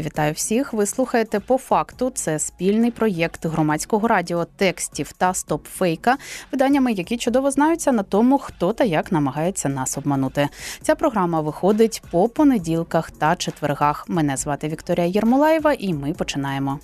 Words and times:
Вітаю 0.00 0.32
всіх. 0.32 0.72
Ви 0.72 0.86
слухаєте 0.86 1.40
по 1.40 1.58
факту. 1.58 2.10
Це 2.14 2.38
спільний 2.38 2.90
проєкт 2.90 3.46
громадського 3.46 4.08
радіо 4.08 4.44
текстів 4.44 5.12
та 5.12 5.34
стопфейка, 5.34 6.16
виданнями, 6.52 6.92
які 6.92 7.16
чудово 7.16 7.50
знаються 7.50 7.92
на 7.92 8.02
тому, 8.02 8.38
хто 8.38 8.72
та 8.72 8.84
як 8.84 9.12
намагається 9.12 9.68
нас 9.68 9.98
обманути. 9.98 10.48
Ця 10.82 10.94
програма 10.94 11.40
виходить 11.40 12.02
по 12.10 12.28
понеділках 12.28 13.10
та 13.10 13.36
четвергах. 13.36 14.08
Мене 14.08 14.36
звати 14.36 14.68
Вікторія 14.68 15.06
Єрмолаєва, 15.06 15.72
і 15.72 15.94
ми 15.94 16.12
починаємо. 16.12 16.78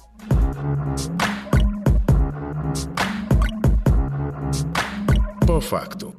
По 5.47 5.61
факту. 5.61 6.13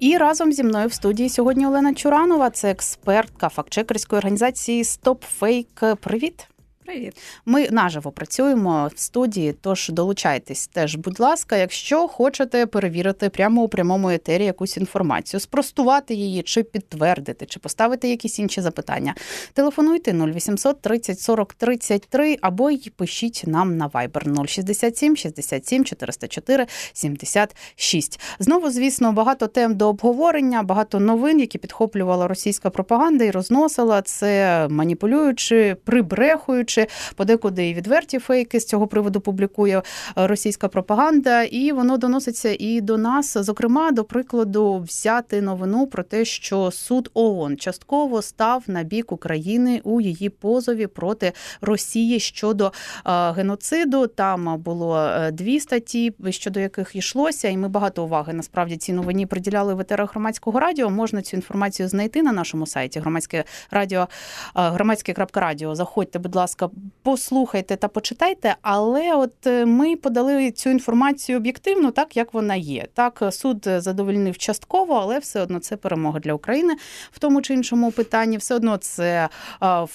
І 0.00 0.16
разом 0.16 0.52
зі 0.52 0.64
мною 0.64 0.88
в 0.88 0.92
студії 0.92 1.28
сьогодні 1.28 1.66
Олена 1.66 1.94
Чуранова, 1.94 2.50
це 2.50 2.70
експертка 2.70 3.48
фактчекерської 3.48 4.18
організації 4.18 4.84
«Стопфейк». 4.84 5.82
Привіт. 6.00 6.48
Привіт. 6.84 7.16
Ми 7.46 7.68
наживо 7.70 8.10
працюємо 8.10 8.90
в 8.94 8.98
студії, 8.98 9.54
тож 9.60 9.88
долучайтесь 9.88 10.66
теж, 10.66 10.96
будь 10.96 11.20
ласка, 11.20 11.56
якщо 11.56 12.08
хочете 12.08 12.66
перевірити 12.66 13.28
прямо 13.28 13.62
у 13.62 13.68
прямому 13.68 14.10
етері 14.10 14.44
якусь 14.44 14.76
інформацію, 14.76 15.40
спростувати 15.40 16.14
її, 16.14 16.42
чи 16.42 16.62
підтвердити, 16.62 17.46
чи 17.46 17.58
поставити 17.60 18.08
якісь 18.08 18.38
інші 18.38 18.60
запитання. 18.60 19.14
Телефонуйте 19.52 20.12
0800 20.12 20.80
30 20.80 21.20
40 21.20 21.54
33 21.54 22.38
або 22.40 22.70
й 22.70 22.92
пишіть 22.96 23.42
нам 23.46 23.76
на 23.76 23.88
Viber 23.88 24.46
067 24.46 25.16
67 25.16 25.84
404 25.84 26.66
76. 26.92 28.20
Знову, 28.38 28.70
звісно, 28.70 29.12
багато 29.12 29.46
тем 29.46 29.74
до 29.74 29.88
обговорення, 29.88 30.62
багато 30.62 31.00
новин, 31.00 31.40
які 31.40 31.58
підхоплювала 31.58 32.28
російська 32.28 32.70
пропаганда 32.70 33.24
і 33.24 33.30
розносила 33.30 34.02
це, 34.02 34.66
маніпулюючи, 34.70 35.76
прибрехуючи 35.84 36.73
чи 36.74 36.86
подекуди 37.14 37.68
і 37.68 37.74
відверті 37.74 38.18
фейки 38.18 38.60
з 38.60 38.66
цього 38.66 38.86
приводу 38.86 39.20
публікує 39.20 39.78
е, 39.78 39.82
російська 40.26 40.68
пропаганда, 40.68 41.42
і 41.42 41.72
воно 41.72 41.96
доноситься 41.96 42.56
і 42.58 42.80
до 42.80 42.98
нас. 42.98 43.36
Зокрема, 43.36 43.90
до 43.90 44.04
прикладу, 44.04 44.78
взяти 44.78 45.42
новину 45.42 45.86
про 45.86 46.02
те, 46.02 46.24
що 46.24 46.70
суд 46.70 47.10
ООН 47.14 47.56
частково 47.56 48.22
став 48.22 48.62
на 48.66 48.82
бік 48.82 49.12
України 49.12 49.80
у 49.84 50.00
її 50.00 50.28
позові 50.28 50.86
проти 50.86 51.32
Росії 51.60 52.20
щодо 52.20 52.72
е, 53.06 53.32
геноциду. 53.32 54.06
Там 54.06 54.58
було 54.58 54.98
е, 54.98 55.30
дві 55.30 55.60
статті, 55.60 56.12
щодо 56.30 56.60
яких 56.60 56.96
йшлося, 56.96 57.48
і 57.48 57.56
ми 57.56 57.68
багато 57.68 58.04
уваги 58.04 58.32
насправді 58.32 58.76
цій 58.76 58.92
новині 58.92 59.26
приділяли 59.26 59.74
в 59.74 59.80
етерах 59.80 60.10
громадського 60.10 60.60
радіо. 60.60 60.90
Можна 60.90 61.22
цю 61.22 61.36
інформацію 61.36 61.88
знайти 61.88 62.22
на 62.22 62.32
нашому 62.32 62.66
сайті 62.66 63.00
громадське 63.00 63.44
радіо 63.70 64.08
громадське.радіо. 64.54 65.74
Заходьте, 65.74 66.18
будь 66.18 66.34
ласка 66.34 66.63
ласка, 66.64 66.76
послухайте 67.02 67.76
та 67.76 67.88
почитайте, 67.88 68.56
але 68.62 69.14
от 69.14 69.46
е, 69.46 69.66
ми 69.66 69.96
подали 69.96 70.50
цю 70.50 70.70
інформацію 70.70 71.38
об'єктивно, 71.38 71.90
так 71.90 72.16
як 72.16 72.34
вона 72.34 72.54
є. 72.54 72.86
Так, 72.94 73.22
суд 73.30 73.68
задовольнив 73.76 74.38
частково, 74.38 74.94
але 74.94 75.18
все 75.18 75.40
одно 75.40 75.58
це 75.58 75.76
перемога 75.76 76.20
для 76.20 76.34
України 76.34 76.74
в 77.12 77.18
тому 77.18 77.42
чи 77.42 77.54
іншому 77.54 77.90
питанні. 77.90 78.36
Все 78.36 78.54
одно 78.54 78.76
це 78.76 79.28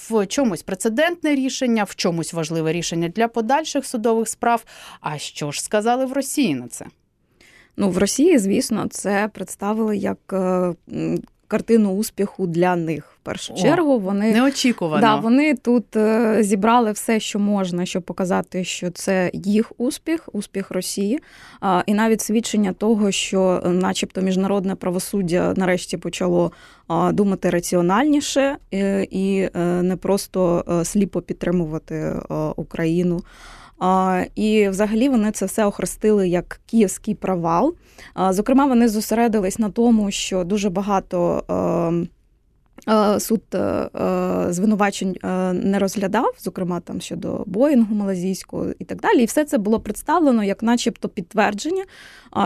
в 0.10 0.28
чомусь 0.28 0.64
прецедентне 0.64 1.36
рішення, 1.36 1.84
в 1.84 1.96
чомусь 1.96 2.34
важливе 2.34 2.74
рішення 2.74 3.08
для 3.08 3.28
подальших 3.28 3.86
судових 3.86 4.28
справ. 4.28 4.64
А 5.02 5.18
що 5.18 5.52
ж 5.52 5.64
сказали 5.64 6.06
в 6.06 6.14
Росії 6.14 6.56
на 6.56 6.68
це? 6.68 6.86
Ну, 7.78 7.90
в 7.90 7.98
Росії, 7.98 8.38
звісно, 8.38 8.88
це 8.90 9.30
представили 9.34 9.98
як 9.98 10.34
е, 10.34 10.74
картину 11.50 11.94
успіху 11.94 12.48
для 12.48 12.76
них. 12.76 13.14
В 13.22 13.26
першу 13.26 13.54
О, 13.54 13.58
чергу 13.58 14.00
вони 14.00 14.34
неочікувано. 14.34 15.02
Да, 15.02 15.16
вони 15.16 15.56
тут 15.56 15.96
е, 15.96 16.38
зібрали 16.44 16.92
все, 16.92 17.20
що 17.20 17.40
можна, 17.40 17.86
щоб 17.86 18.04
показати, 18.04 18.64
що 18.64 18.92
це 18.92 19.32
їх 19.34 19.72
успіх, 19.78 20.30
успіх 20.34 20.72
Росії, 20.72 21.20
і 21.86 21.94
навіть 21.94 22.22
свідчення 22.22 22.74
того, 22.74 23.12
що, 23.12 23.62
начебто, 23.66 24.22
міжнародне 24.22 24.76
правосуддя 24.76 25.54
нарешті 25.58 25.98
почало 25.98 26.52
думати 27.12 27.50
раціональніше 27.50 28.58
е, 28.74 29.04
і 29.04 29.50
е, 29.56 29.60
не 29.64 29.96
просто 29.96 30.64
сліпо 30.84 31.22
підтримувати 31.22 32.16
Україну. 32.56 33.22
І, 34.36 34.70
взагалі, 34.70 35.10
вони 35.10 35.32
це 35.32 35.46
все 35.46 35.66
охрестили 35.66 36.30
як 36.30 36.60
київський 36.66 37.16
провал. 37.16 37.76
Зокрема, 38.30 38.66
вони 38.66 38.88
зосередились 38.88 39.60
на 39.60 39.70
тому, 39.70 40.12
що 40.12 40.44
дуже 40.44 40.70
багато. 40.70 41.44
Ем, 41.50 42.08
е, 42.90 43.20
суд 43.20 43.42
е, 43.54 43.58
е, 43.58 43.90
звинувачень 44.54 45.16
не 45.54 45.80
розглядав, 45.80 46.36
зокрема 46.40 46.80
там 46.80 47.02
щодо 47.02 47.44
Боїнгу 47.46 47.96
малазійського 47.96 48.66
і 48.80 48.86
так 48.86 49.02
далі. 49.02 49.22
І 49.22 49.26
все 49.26 49.46
це 49.46 49.58
було 49.58 49.80
представлено 49.80 50.44
як, 50.44 50.64
начебто, 50.64 51.10
підтвердження, 51.10 51.84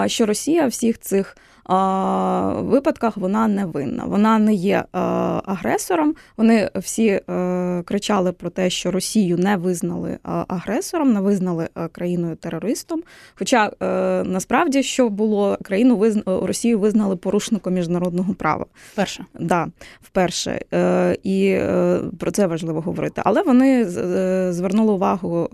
що 0.05 0.25
Росія 0.25 0.67
всіх 0.67 0.99
цих 0.99 1.37
випадках 2.63 3.17
вона 3.17 3.47
не 3.47 3.65
винна. 3.65 4.03
Вона 4.05 4.39
не 4.39 4.53
є 4.53 4.83
агресором. 5.45 6.15
Вони 6.37 6.69
всі 6.75 7.07
е, 7.07 7.83
кричали 7.85 8.31
про 8.31 8.49
те, 8.49 8.69
що 8.69 8.91
Росію 8.91 9.37
не 9.37 9.57
визнали 9.57 10.17
агресором, 10.47 11.13
не 11.13 11.21
визнали 11.21 11.69
країною 11.91 12.35
терористом. 12.35 13.01
Хоча 13.35 13.71
е, 13.81 14.23
насправді 14.23 14.83
що 14.83 15.09
було 15.09 15.57
країну 15.63 15.95
визна... 15.95 16.23
Росію 16.25 16.79
визнали 16.79 17.15
порушником 17.15 17.73
міжнародного 17.73 18.33
права. 18.33 18.65
Вперше. 18.91 19.25
Да, 19.39 19.67
вперше. 20.01 20.61
Е, 20.73 21.17
і 21.23 21.59
про 22.19 22.31
це 22.31 22.47
важливо 22.47 22.81
говорити. 22.81 23.21
Але 23.25 23.43
вони 23.43 23.85
звернули 24.53 24.93
увагу 24.93 25.49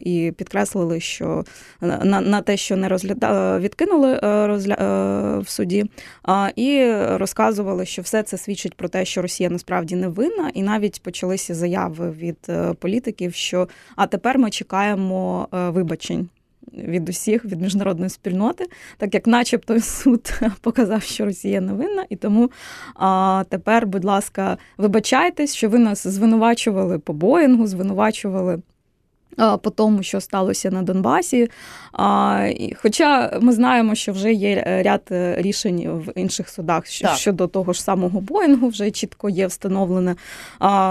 і 0.00 0.32
підкреслили, 0.36 1.00
що 1.00 1.44
на 1.80 2.20
на 2.20 2.42
те, 2.42 2.56
що 2.56 2.76
не 2.76 2.88
розглядали, 2.88 3.58
відкинули 3.58 4.18
розгля 4.22 5.42
суді, 5.52 5.84
і 6.56 6.92
розказували, 6.94 7.86
що 7.86 8.02
все 8.02 8.22
це 8.22 8.38
свідчить 8.38 8.74
про 8.74 8.88
те, 8.88 9.04
що 9.04 9.22
Росія 9.22 9.50
насправді 9.50 9.96
не 9.96 10.08
винна, 10.08 10.50
і 10.54 10.62
навіть 10.62 11.02
почалися 11.02 11.54
заяви 11.54 12.10
від 12.10 12.36
е, 12.48 12.74
політиків, 12.74 13.34
що 13.34 13.68
а 13.96 14.06
тепер 14.06 14.38
ми 14.38 14.50
чекаємо 14.50 15.48
е, 15.54 15.70
вибачень. 15.70 16.28
Від 16.72 17.08
усіх, 17.08 17.44
від 17.44 17.60
міжнародної 17.60 18.10
спільноти, 18.10 18.66
так 18.96 19.14
як, 19.14 19.26
начебто, 19.26 19.80
суд 19.80 20.32
показав, 20.60 21.02
що 21.02 21.24
Росія 21.24 21.60
не 21.60 21.72
винна, 21.72 22.04
і 22.08 22.16
тому 22.16 22.50
а, 22.94 23.44
тепер, 23.48 23.86
будь 23.86 24.04
ласка, 24.04 24.58
вибачайтесь, 24.78 25.54
що 25.54 25.68
ви 25.68 25.78
нас 25.78 26.06
звинувачували 26.06 26.98
по 26.98 27.12
Боїнгу, 27.12 27.66
звинувачували 27.66 28.58
по 29.36 29.70
тому, 29.70 30.02
що 30.02 30.20
сталося 30.20 30.70
на 30.70 30.82
Донбасі. 30.82 31.48
Хоча 32.76 33.38
ми 33.40 33.52
знаємо, 33.52 33.94
що 33.94 34.12
вже 34.12 34.32
є 34.32 34.64
е, 34.66 34.82
ряд 34.82 35.02
е, 35.10 35.34
рішень 35.38 35.88
в 35.88 36.12
інших 36.18 36.48
судах 36.48 36.84
так. 37.00 37.16
щодо 37.16 37.46
того 37.46 37.72
ж 37.72 37.82
самого 37.82 38.20
Боїнгу, 38.20 38.68
вже 38.68 38.90
чітко 38.90 39.28
є 39.28 39.46
встановлена 39.46 40.16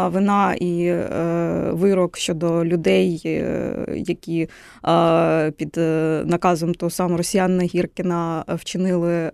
вина 0.10 0.54
і 0.54 0.86
е, 0.86 1.70
вирок 1.72 2.18
щодо 2.18 2.66
людей, 2.66 3.22
які 3.96 4.50
під 5.56 5.78
наказом 6.28 6.74
того 6.74 6.90
самого 6.90 7.18
Росіяна 7.18 7.64
Гіркіна 7.64 8.44
вчинили 8.48 9.32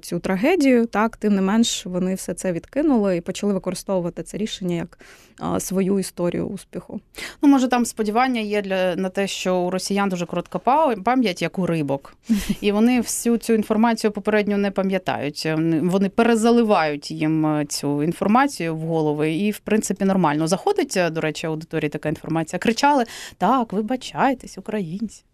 цю 0.00 0.18
трагедію. 0.18 0.86
Так, 0.86 1.16
тим 1.16 1.34
не 1.34 1.40
менш, 1.40 1.86
вони 1.86 2.14
все 2.14 2.34
це 2.34 2.52
відкинули 2.52 3.16
і 3.16 3.20
почали 3.20 3.52
використовувати 3.52 4.22
це 4.22 4.36
рішення 4.36 4.76
як 4.76 4.98
свою 5.58 5.98
історію 5.98 6.46
успіху. 6.46 7.00
Ну, 7.42 7.48
може, 7.48 7.68
там 7.68 7.84
сподівання 7.84 8.33
є 8.42 8.62
для 8.62 8.96
на 8.96 9.08
те, 9.08 9.26
що 9.26 9.56
у 9.56 9.70
росіян 9.70 10.08
дуже 10.08 10.26
коротка 10.26 10.58
пам'ять, 11.04 11.42
як 11.42 11.58
у 11.58 11.66
рибок, 11.66 12.16
і 12.60 12.72
вони 12.72 13.00
всю 13.00 13.36
цю 13.36 13.52
інформацію 13.52 14.10
попередньо 14.10 14.58
не 14.58 14.70
пам'ятають. 14.70 15.48
Вони 15.82 16.08
перезаливають 16.08 17.10
їм 17.10 17.46
е, 17.46 17.66
цю 17.66 18.02
інформацію 18.02 18.76
в 18.76 18.80
голови, 18.80 19.34
і 19.34 19.50
в 19.50 19.58
принципі 19.58 20.04
нормально 20.04 20.46
заходить 20.46 20.98
до 21.10 21.20
речі, 21.20 21.46
аудиторії 21.46 21.88
така 21.88 22.08
інформація. 22.08 22.58
Кричали: 22.58 23.04
так, 23.38 23.72
вибачайтесь, 23.72 24.58
українці. 24.58 25.24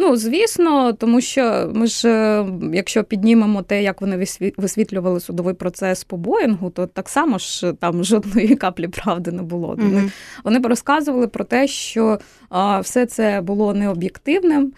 Ну, 0.00 0.16
звісно, 0.16 0.92
тому 0.92 1.20
що 1.20 1.70
ми 1.74 1.86
ж, 1.86 2.08
е, 2.08 2.46
якщо 2.72 3.04
піднімемо 3.04 3.62
те, 3.62 3.82
як 3.82 4.00
вони 4.00 4.26
висвітлювали 4.56 5.20
судовий 5.20 5.54
процес 5.54 6.04
по 6.04 6.16
Боїнгу, 6.16 6.70
то 6.70 6.86
так 6.86 7.08
само 7.08 7.38
ж 7.38 7.72
там 7.72 8.04
жодної 8.04 8.56
каплі 8.56 8.88
правди 8.88 9.32
не 9.32 9.42
було. 9.42 9.74
Mm-hmm. 9.74 9.80
Вони 9.92 10.10
вони 10.44 10.68
розказували 10.68 11.28
про 11.28 11.44
те, 11.44 11.68
що 11.68 12.18
а, 12.48 12.80
все 12.80 13.06
це 13.06 13.40
було 13.40 13.74
необ'єктивним, 13.74 14.72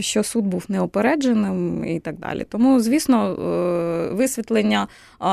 що 0.00 0.22
суд 0.22 0.46
був 0.46 0.64
неопередженим 0.68 1.84
і 1.84 2.00
так 2.00 2.18
далі. 2.18 2.46
Тому, 2.48 2.80
звісно, 2.80 3.32
е, 3.32 4.14
висвітлення 4.14 4.88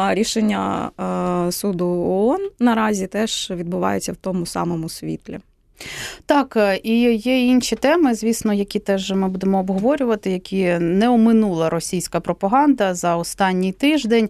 рішення 0.09 0.91
суду 1.51 1.85
ООН 1.87 2.49
наразі 2.59 3.07
теж 3.07 3.51
відбувається 3.55 4.11
в 4.11 4.15
тому 4.15 4.45
самому 4.45 4.89
світлі. 4.89 5.39
Так, 6.25 6.57
е, 6.57 6.79
і 6.83 7.15
є 7.15 7.45
інші 7.45 7.75
теми, 7.75 8.15
звісно, 8.15 8.53
які 8.53 8.79
теж 8.79 9.11
ми 9.11 9.27
будемо 9.27 9.59
обговорювати, 9.59 10.31
які 10.31 10.77
не 10.79 11.09
оминула 11.09 11.69
російська 11.69 12.19
пропаганда 12.19 12.93
за 12.93 13.15
останній 13.15 13.71
тиждень. 13.71 14.29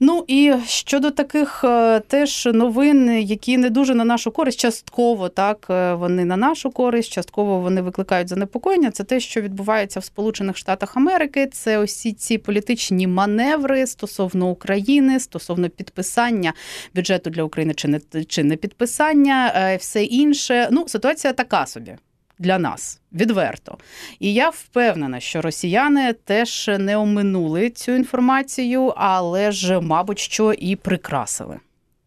Ну 0.00 0.24
і 0.26 0.54
щодо 0.66 1.10
таких 1.10 1.64
е, 1.64 2.00
теж 2.00 2.48
новин, 2.52 3.20
які 3.20 3.58
не 3.58 3.70
дуже 3.70 3.94
на 3.94 4.04
нашу 4.04 4.30
користь, 4.30 4.60
частково 4.60 5.28
так 5.28 5.66
е, 5.70 5.94
вони 5.94 6.24
на 6.24 6.36
нашу 6.36 6.70
користь, 6.70 7.12
частково 7.12 7.60
вони 7.60 7.82
викликають 7.82 8.28
занепокоєння. 8.28 8.90
Це 8.90 9.04
те, 9.04 9.20
що 9.20 9.40
відбувається 9.40 10.00
в 10.00 10.04
Сполучених 10.04 10.56
Штатах 10.56 10.96
Америки. 10.96 11.46
Це 11.52 11.78
усі 11.78 12.12
ці 12.12 12.38
політичні 12.38 13.06
маневри 13.06 13.86
стосовно 13.86 14.50
України, 14.50 15.20
стосовно 15.20 15.68
підписання 15.68 16.52
бюджету 16.94 17.30
для 17.30 17.42
України 17.42 17.74
чи 17.74 17.88
не 17.88 18.00
чи 18.28 18.44
не 18.44 18.56
підписання, 18.56 19.52
е, 19.56 19.76
все 19.76 20.04
інше. 20.04 20.68
Ну 20.70 20.88
ситуація 20.88 21.32
така 21.32 21.66
собі 21.66 21.96
для 22.38 22.58
нас 22.58 23.00
відверто. 23.12 23.78
І 24.18 24.34
я 24.34 24.48
впевнена, 24.50 25.20
що 25.20 25.42
росіяни 25.42 26.12
теж 26.12 26.70
не 26.78 26.96
оминули 26.96 27.70
цю 27.70 27.92
інформацію, 27.92 28.92
але 28.96 29.52
ж, 29.52 29.80
мабуть, 29.80 30.18
що 30.18 30.52
і 30.52 30.76
прикрасили. 30.76 31.60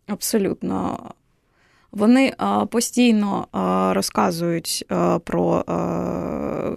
Абсолютно. 0.07 0.99
Вони 1.91 2.33
постійно 2.69 3.47
розказують 3.93 4.85
про 5.23 5.63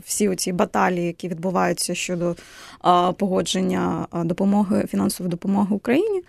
всі 0.04 0.28
оці 0.28 0.52
баталії, 0.52 1.06
які 1.06 1.28
відбуваються 1.28 1.94
щодо 1.94 2.36
погодження 3.18 4.06
допомоги 4.24 4.86
фінансової 4.86 5.30
допомоги 5.30 5.74
Україні. 5.74 6.22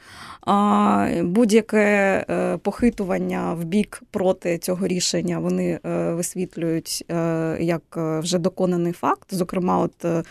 Будь-яке 1.23 2.25
е, 2.29 2.57
похитування 2.57 3.53
в 3.53 3.63
бік 3.63 4.03
проти 4.11 4.57
цього 4.57 4.87
рішення 4.87 5.39
вони 5.39 5.79
е, 5.85 6.13
висвітлюють 6.13 7.05
е, 7.11 7.57
як 7.59 7.81
вже 7.97 8.37
доконаний 8.37 8.93
факт. 8.93 9.33
Зокрема, 9.33 9.77
от 9.79 10.25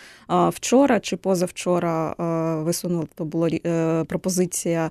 вчора 0.55 1.01
чи 1.01 1.17
позавчора 1.17 2.15
висунула 2.62 3.06
то 3.15 3.25
була 3.25 3.51
пропозиція 4.09 4.91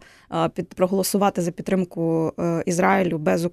під 0.53 0.67
проголосувати 0.67 1.41
за 1.41 1.51
підтримку 1.51 2.33
Ізраїлю 2.65 3.17
без 3.17 3.45
України. 3.45 3.52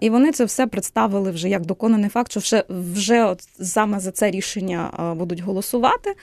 І 0.00 0.10
вони 0.10 0.32
це 0.32 0.44
все 0.44 0.66
представили 0.66 1.30
вже 1.30 1.48
як 1.48 1.66
доконаний 1.66 2.10
факт, 2.10 2.30
що 2.30 2.40
вже 2.40 2.64
вже 2.68 3.24
от 3.24 3.48
саме 3.62 4.00
за 4.00 4.10
це 4.10 4.30
рішення 4.30 5.14
будуть 5.16 5.40
голосувати, 5.40 6.14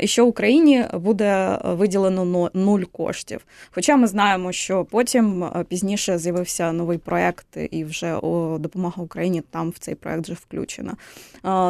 і 0.00 0.06
що 0.06 0.26
Україні 0.26 0.84
буде 0.94 1.58
виділено 1.64 2.50
нуль 2.54 2.82
коштів. 2.92 3.46
Хоча 3.70 3.96
ми 3.96 4.06
знаємо, 4.06 4.52
що 4.52 4.84
потім 4.84 5.44
пізніше 5.68 6.18
з'явився 6.18 6.72
новий 6.72 6.98
проект, 6.98 7.46
і 7.70 7.84
вже 7.84 8.14
допомога 8.58 9.02
Україні 9.02 9.42
там 9.50 9.70
в 9.70 9.78
цей 9.78 9.94
проект 9.94 10.24
вже 10.24 10.34
включена. 10.34 10.96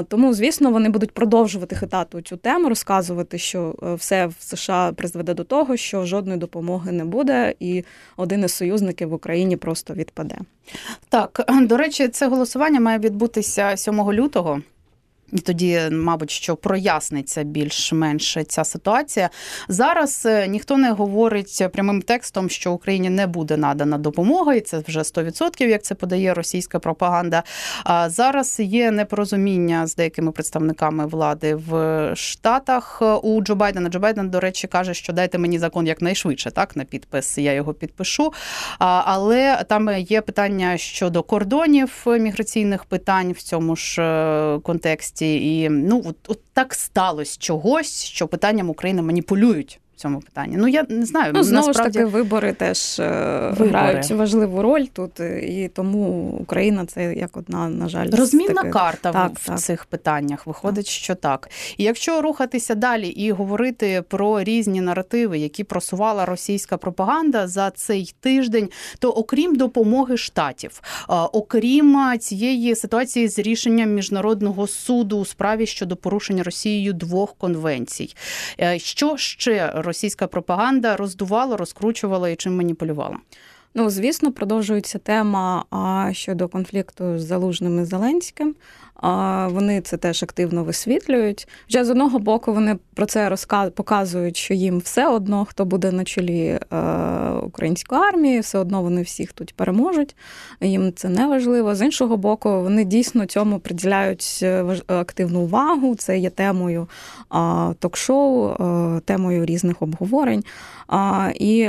Тому, 0.09 0.35
звісно, 0.35 0.71
вони 0.71 0.89
будуть 0.89 1.11
продовжувати 1.11 1.77
хитати 1.77 2.23
цю 2.23 2.37
тему, 2.37 2.69
розказувати, 2.69 3.39
що 3.39 3.75
е, 3.83 3.95
все 3.95 4.27
в 4.27 4.35
США 4.39 4.93
призведе 4.93 5.35
до 5.35 5.45
того, 5.45 5.77
що 5.77 6.05
жодної 6.05 6.39
допомоги 6.39 6.93
не 6.93 7.05
буде, 7.05 7.55
і 7.61 7.85
один 8.17 8.45
із 8.45 8.53
союзників 8.53 9.09
в 9.09 9.13
Україні 9.13 9.57
просто 9.57 9.95
відпаде. 9.95 10.36
Так, 11.09 11.45
до 11.63 11.77
речі, 11.77 12.09
це 12.09 12.29
голосування 12.29 12.81
має 12.81 12.99
відбутися 12.99 13.77
7 13.77 14.13
лютого. 14.13 14.61
І 15.33 15.39
тоді, 15.39 15.81
мабуть, 15.93 16.31
що 16.31 16.57
проясниться 16.57 17.43
більш-менш 17.43 18.39
ця 18.49 18.65
ситуація. 18.65 19.31
Зараз 19.69 20.27
е, 20.27 20.49
ніхто 20.49 20.77
не 20.77 20.93
говорить 20.93 21.67
прямим 21.73 22.03
текстом, 22.03 22.51
що 22.51 22.73
Україні 22.73 23.11
не 23.11 23.27
буде 23.27 23.57
надана 23.57 23.99
допомога, 23.99 24.55
і 24.55 24.61
це 24.61 24.83
вже 24.89 25.01
100%, 25.01 25.67
як 25.67 25.83
це 25.83 25.95
подає 25.95 26.35
російська 26.35 26.79
пропаганда. 26.79 27.43
А 27.85 28.11
зараз 28.11 28.61
є 28.61 28.91
непорозуміння 28.91 29.87
з 29.87 29.95
деякими 29.95 30.33
представниками 30.33 31.07
влади 31.07 31.55
в 31.55 32.13
Штатах 32.17 33.03
у 33.23 33.43
Джо 33.43 33.55
Байдена. 33.55 33.89
Джо 33.89 34.01
Байден, 34.01 34.31
до 34.31 34.41
речі, 34.41 34.67
каже, 34.67 34.95
що 34.95 35.13
дайте 35.13 35.39
мені 35.39 35.59
закон 35.59 35.87
якнайшвидше, 35.87 36.51
так 36.51 36.77
на 36.77 36.85
підпис. 36.85 37.39
Я 37.39 37.53
його 37.53 37.75
підпишу. 37.75 38.33
Але 38.79 39.65
там 39.69 39.91
є 39.99 40.21
питання 40.21 40.77
щодо 40.77 41.23
кордонів 41.23 42.05
міграційних 42.07 42.85
питань 42.85 43.33
в 43.33 43.43
цьому 43.43 43.77
ж 43.77 44.03
е, 44.03 44.61
контексті 44.61 45.16
і 45.23 45.69
ну 45.69 46.03
от, 46.07 46.17
от 46.29 46.41
так 46.53 46.75
сталося 46.75 47.37
чогось, 47.41 48.05
що 48.05 48.29
питанням 48.29 48.71
України 48.71 49.03
маніпулюють 49.03 49.81
в 49.97 50.01
цьому 50.01 50.21
питанні. 50.21 50.57
Ну 50.57 50.69
я 50.69 50.87
не 50.89 51.07
знаю. 51.07 51.33
Ну, 51.35 51.43
знову 51.43 51.67
насправді... 51.67 51.99
ж 51.99 52.05
таки, 52.05 52.13
вибори 52.17 52.53
теж 52.53 53.01
е, 53.01 53.49
вибори. 53.51 53.69
грають 53.69 54.11
важливу 54.11 54.63
роль 54.63 54.85
тут, 54.85 55.21
і 55.43 55.71
тому 55.75 56.31
Україна 56.41 56.87
це 56.87 57.15
як 57.15 57.37
одна, 57.37 57.69
на 57.69 57.89
жаль, 57.89 58.11
розмінна 58.11 58.55
таки... 58.55 58.71
карта 58.71 59.13
так, 59.13 59.33
в 59.35 59.47
так. 59.47 59.59
цих 59.59 59.85
питаннях. 59.85 60.47
Виходить, 60.47 60.87
так. 60.87 60.93
що 60.93 61.15
так. 61.15 61.51
І 61.77 61.85
якщо 61.85 62.23
рухатися 62.23 62.75
далі 62.75 63.09
і 63.09 63.33
говорити 63.33 64.03
про 64.09 64.43
різні 64.43 64.81
наративи, 64.81 65.39
які 65.39 65.65
просувала 65.65 66.27
російська 66.27 66.77
пропаганда 66.77 67.49
за 67.49 67.71
цей 67.71 68.15
тиждень, 68.21 68.69
то 68.99 69.11
окрім 69.11 69.57
допомоги 69.57 70.17
штатів, 70.17 70.81
окрім 71.33 72.19
цієї 72.21 72.75
ситуації 72.75 73.29
з 73.29 73.39
рішенням 73.39 73.95
міжнародного 73.95 74.67
суду 74.67 75.19
у 75.19 75.25
справі 75.25 75.67
щодо 75.67 75.97
порушення 75.97 76.43
Росією 76.43 76.93
двох 76.93 77.35
конвенцій, 77.35 78.15
е, 78.61 78.79
що 78.79 79.17
ще 79.17 79.73
російська 79.87 80.27
пропаганда 80.27 80.97
роздувала, 80.97 81.57
розкручувала 81.57 82.29
і 82.29 82.37
чим 82.37 82.57
маніпулювала? 82.57 83.17
Ну, 83.75 83.91
звісно, 83.91 84.33
продовжується 84.33 84.99
тема 84.99 85.65
щодо 86.13 86.49
конфлікту 86.49 87.19
з 87.19 87.23
Залужним 87.23 87.85
Зеленським. 87.85 88.55
Вони 89.49 89.81
це 89.81 89.97
теж 89.97 90.23
активно 90.23 90.65
висвітлюють. 90.65 91.49
Вже 91.69 91.85
з 91.85 91.91
одного 91.91 92.19
боку 92.19 92.53
вони 92.53 92.79
про 92.95 93.07
це 93.07 93.29
розказ... 93.29 93.71
показують, 93.71 94.37
що 94.37 94.55
їм 94.55 94.79
все 94.79 95.09
одно, 95.09 95.45
хто 95.45 95.65
буде 95.65 95.93
на 95.93 96.05
чолі 96.05 96.59
е, 96.73 96.77
української 97.31 98.01
армії, 98.01 98.41
все 98.41 98.59
одно 98.59 98.83
вони 98.83 99.03
всіх 99.03 99.33
тут 99.33 99.55
переможуть. 99.55 100.17
Їм 100.61 100.93
це 100.93 101.09
не 101.09 101.27
важливо. 101.27 101.75
З 101.75 101.83
іншого 101.83 102.17
боку, 102.17 102.63
вони 102.63 102.85
дійсно 102.85 103.27
цьому 103.27 103.59
приділяють 103.59 104.41
е, 104.43 104.65
активну 104.87 105.41
увагу. 105.41 105.95
Це 105.95 106.19
є 106.19 106.31
темою 106.31 106.89
ток-шоу, 107.79 108.49
е, 108.51 109.01
темою 109.01 109.45
різних 109.45 109.83
обговорень. 109.83 110.45
І 111.35 111.69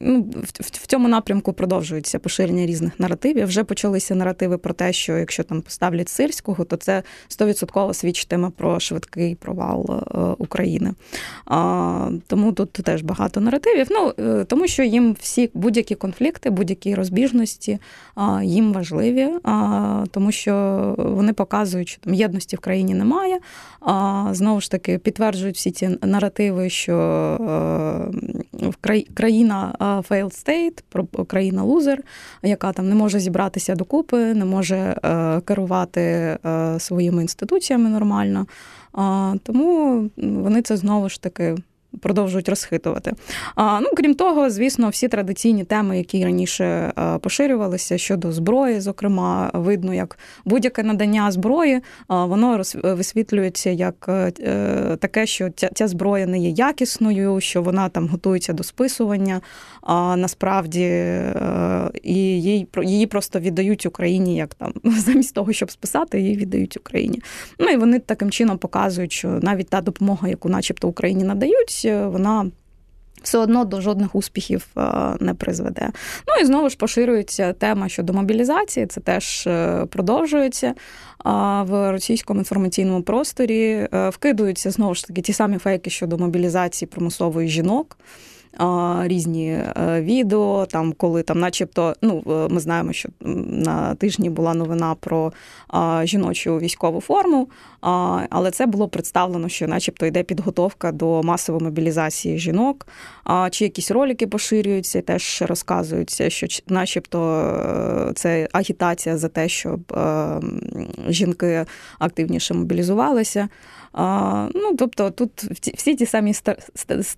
ну, 0.00 0.26
в 0.60 0.86
цьому 0.86 1.08
напрямку 1.08 1.52
продовжується 1.52 2.18
поширення 2.18 2.66
різних 2.66 3.00
наративів. 3.00 3.46
Вже 3.46 3.64
почалися 3.64 4.14
наративи 4.14 4.58
про 4.58 4.74
те, 4.74 4.92
що 4.92 5.18
якщо 5.18 5.42
там 5.42 5.55
поставлять 5.62 6.08
сирського, 6.08 6.64
то 6.64 6.76
це 6.76 7.02
100% 7.28 7.94
свідчитиме 7.94 8.50
про 8.50 8.80
швидкий 8.80 9.34
провал 9.34 9.86
е, 9.90 10.18
України. 10.38 10.94
Тому 12.26 12.52
тут 12.52 12.72
теж 12.72 13.02
багато 13.02 13.40
наративів. 13.40 13.86
Ну 13.90 14.12
е, 14.18 14.44
тому 14.44 14.66
що 14.66 14.82
їм 14.82 15.16
всі 15.20 15.50
будь-які 15.54 15.94
конфлікти, 15.94 16.50
будь-які 16.50 16.94
розбіжності 16.94 17.78
їм 18.42 18.72
важливі, 18.72 19.28
тому 20.10 20.32
що 20.32 20.94
вони 20.98 21.32
показують, 21.32 21.88
що 21.88 22.00
там 22.00 22.14
єдності 22.14 22.56
в 22.56 22.58
країні 22.58 22.94
немає. 22.94 23.38
Знову 24.30 24.60
ж 24.60 24.70
таки, 24.70 24.98
підтверджують 24.98 25.56
всі 25.56 25.70
ці 25.70 25.98
наративи, 26.02 26.70
що 26.70 26.96
е, 28.90 29.02
країна 29.14 29.74
failed 29.80 30.46
state, 30.46 31.26
країна 31.26 31.62
лузер, 31.62 32.02
яка 32.42 32.72
там 32.72 32.88
не 32.88 32.94
може 32.94 33.20
зібратися 33.20 33.74
докупи, 33.74 34.34
не 34.34 34.44
може 34.44 34.96
керувати 35.46 36.00
е, 36.00 36.38
своїми 36.78 37.22
інституціями 37.22 37.88
нормально. 37.88 38.46
Тому 39.42 40.10
вони 40.16 40.62
це 40.62 40.76
знову 40.76 41.08
ж 41.08 41.22
таки 41.22 41.56
продовжують 42.00 42.48
розхитувати. 42.48 43.12
А, 43.54 43.80
Ну, 43.80 43.88
крім 43.96 44.14
того, 44.14 44.50
звісно, 44.50 44.88
всі 44.88 45.08
традиційні 45.08 45.64
теми, 45.64 45.98
які 45.98 46.24
раніше 46.24 46.92
поширювалися 47.20 47.98
щодо 47.98 48.32
зброї, 48.32 48.80
зокрема, 48.80 49.50
видно, 49.54 49.94
як 49.94 50.18
будь-яке 50.44 50.82
надання 50.82 51.30
зброї, 51.30 51.80
воно 52.08 52.62
висвітлюється 52.82 53.70
як 53.70 54.10
таке, 55.00 55.26
що 55.26 55.50
ця, 55.50 55.88
зброя 55.88 56.26
не 56.26 56.38
є 56.38 56.50
якісною, 56.50 57.40
що 57.40 57.62
вона 57.62 57.88
там 57.88 58.08
готується 58.08 58.52
до 58.52 58.62
списування. 58.62 59.40
А 59.82 60.16
насправді 60.16 61.12
і 62.02 62.14
її 62.82 63.06
просто 63.06 63.40
віддають 63.40 63.86
Україні, 63.86 64.36
як 64.36 64.54
там 64.54 64.72
замість 64.84 65.34
того, 65.34 65.52
щоб 65.52 65.70
списати, 65.70 66.20
її 66.20 66.36
віддають 66.36 66.76
Україні. 66.76 67.22
Ну 67.58 67.68
і 67.68 67.76
вони 67.76 67.98
таким 67.98 68.30
чином 68.30 68.58
показують, 68.58 69.12
що 69.12 69.28
навіть 69.28 69.68
та 69.68 69.80
допомога, 69.80 70.28
яку, 70.28 70.48
начебто, 70.48 70.88
Україні 70.88 71.24
надають, 71.24 71.85
вона. 71.94 72.50
Все 73.22 73.38
одно 73.38 73.64
до 73.64 73.80
жодних 73.80 74.14
успіхів 74.14 74.66
не 75.20 75.34
призведе. 75.34 75.90
Ну 76.28 76.42
і 76.42 76.44
знову 76.44 76.68
ж 76.68 76.76
поширюється 76.76 77.52
тема 77.52 77.88
щодо 77.88 78.12
мобілізації. 78.12 78.86
Це 78.86 79.00
теж 79.00 79.46
е, 79.46 79.86
продовжується 79.86 80.74
в 81.64 81.92
російському 81.92 82.40
інформаційному 82.40 83.02
просторі. 83.02 83.88
Е, 83.92 84.08
вкидуються 84.08 84.70
знову 84.70 84.94
ж 84.94 85.06
таки 85.06 85.22
ті 85.22 85.32
самі 85.32 85.58
фейки 85.58 85.90
щодо 85.90 86.18
мобілізації 86.18 86.88
примусової 86.88 87.48
жінок 87.48 87.98
різні 89.02 89.48
е, 89.50 90.00
відео, 90.02 90.66
там 90.66 90.92
коли 90.92 91.22
там, 91.22 91.40
начебто, 91.40 91.94
ну 92.02 92.22
е, 92.26 92.54
ми 92.54 92.60
знаємо, 92.60 92.92
що 92.92 93.08
на 93.20 93.94
тижні 93.94 94.30
була 94.30 94.54
новина 94.54 94.94
про 95.00 95.32
жіночу 96.04 96.58
військову 96.58 97.00
форму, 97.00 97.48
але 98.30 98.50
це 98.50 98.66
було 98.66 98.88
представлено, 98.88 99.48
що, 99.48 99.68
начебто, 99.68 100.06
йде 100.06 100.22
підготовка 100.22 100.92
до 100.92 101.22
масової 101.22 101.64
мобілізації 101.64 102.38
жінок, 102.38 102.86
чи 103.50 103.64
якісь 103.64 103.90
ролики 103.90 104.26
поширюються, 104.26 105.02
теж 105.02 105.42
розказуються, 105.42 106.30
що, 106.30 106.46
начебто, 106.68 107.40
е, 108.08 108.12
це 108.14 108.48
агітація 108.52 109.18
за 109.18 109.28
те, 109.28 109.48
щоб 109.48 109.98
жінки 111.08 111.64
активніше 111.98 112.54
мобілізувалися. 112.54 113.48
Ну, 114.54 114.74
тобто, 114.78 115.10
тут 115.10 115.30
всі 115.74 115.94
ті 115.94 116.06
самі 116.06 116.32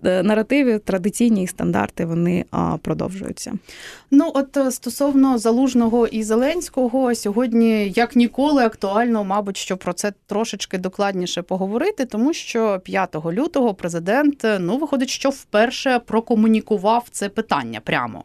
наративи, 0.03 0.79
традиційні 0.79 1.28
стандарти, 1.47 2.05
вони 2.05 2.45
продовжуються. 2.81 3.53
Ну, 4.11 4.31
от 4.33 4.57
е, 4.57 4.71
стосовно 4.71 5.37
залужного 5.37 6.07
і 6.07 6.23
Зеленського, 6.23 7.15
сьогодні 7.15 7.93
як 7.95 8.15
ніколи 8.15 8.63
актуально, 8.63 9.23
мабуть, 9.23 9.57
що 9.57 9.77
про 9.77 9.93
це 9.93 10.13
трошечки 10.27 10.77
докладніше 10.77 11.41
поговорити, 11.41 12.05
тому 12.05 12.33
що 12.33 12.81
5 12.83 13.15
лютого 13.25 13.73
президент 13.73 14.45
ну 14.59 14.77
виходить, 14.77 15.09
що 15.09 15.29
вперше 15.29 15.99
прокомунікував 15.99 17.05
це 17.11 17.29
питання 17.29 17.79
прямо. 17.79 18.23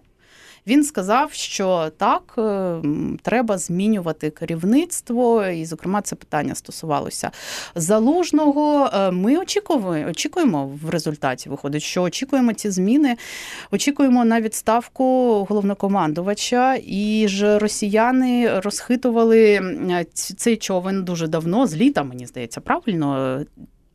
Він 0.66 0.84
сказав, 0.84 1.32
що 1.32 1.90
так, 1.96 2.34
е, 2.38 2.82
треба 3.22 3.58
змінювати 3.58 4.30
керівництво, 4.30 5.46
і, 5.46 5.64
зокрема, 5.64 6.02
це 6.02 6.16
питання 6.16 6.54
стосувалося 6.54 7.30
залужного. 7.74 8.90
Е, 8.94 9.10
ми 9.10 9.36
очікуємо, 9.36 10.10
очікуємо 10.10 10.66
в 10.82 10.90
результаті. 10.90 11.48
Виходить, 11.48 11.82
що 11.82 12.02
очікуємо 12.02 12.52
ці 12.52 12.70
зміни, 12.70 13.16
очікуємо 13.70 14.24
на 14.24 14.40
відставку 14.40 15.04
головнокомандувача, 15.48 16.78
і 16.86 17.28
ж 17.28 17.58
росіяни 17.58 18.60
розхитували 18.60 19.60
цей 20.14 20.56
човен 20.56 21.04
дуже 21.04 21.28
давно, 21.28 21.66
з 21.66 21.76
літа, 21.76 22.02
мені 22.02 22.26
здається, 22.26 22.60
правильно 22.60 23.40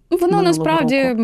Воно 0.10 0.42
насправді 0.42 1.16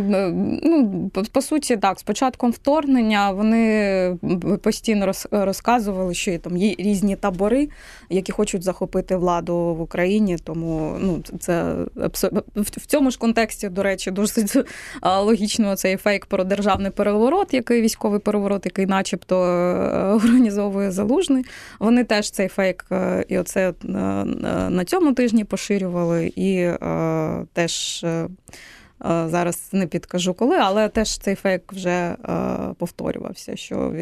ну 0.63 1.11
по 1.31 1.41
суті 1.41 1.77
так, 1.77 1.99
з 1.99 2.03
початком 2.03 2.51
вторгнення 2.51 3.31
вони 3.31 4.17
постійно 4.61 5.11
розказували, 5.31 6.13
що 6.13 6.31
є 6.31 6.37
там 6.37 6.57
є 6.57 6.75
різні 6.77 7.15
табори, 7.15 7.69
які 8.09 8.31
хочуть 8.31 8.63
захопити 8.63 9.15
владу 9.15 9.55
в 9.55 9.81
Україні. 9.81 10.37
Тому 10.43 10.97
ну 10.99 11.23
це 11.39 11.75
в 12.55 12.85
цьому 12.85 13.11
ж 13.11 13.19
контексті, 13.19 13.69
до 13.69 13.83
речі, 13.83 14.11
досить 14.11 14.57
логічно 15.03 15.75
цей 15.75 15.97
фейк 15.97 16.25
про 16.25 16.43
державний 16.43 16.91
переворот, 16.91 17.53
який 17.53 17.81
військовий 17.81 18.19
переворот, 18.19 18.65
який, 18.65 18.85
начебто, 18.85 19.37
організовує 20.15 20.91
залужний. 20.91 21.45
Вони 21.79 22.03
теж 22.03 22.31
цей 22.31 22.47
фейк 22.47 22.85
е, 22.91 23.25
і 23.27 23.37
оце 23.37 23.69
е, 23.69 23.87
на 24.69 24.85
цьому 24.85 25.13
тижні 25.13 25.43
поширювали 25.43 26.33
і 26.35 26.55
е, 26.57 27.45
теж. 27.53 28.05
Е, 29.05 29.29
зараз 29.29 29.69
не 29.71 29.87
підкажу 29.87 30.33
коли, 30.33 30.57
але 30.57 30.89
теж 30.89 31.17
цей 31.17 31.35
фейк 31.35 31.73
вже 31.73 31.89
е, 31.89 32.15
повторювався, 32.77 33.55
що 33.55 33.93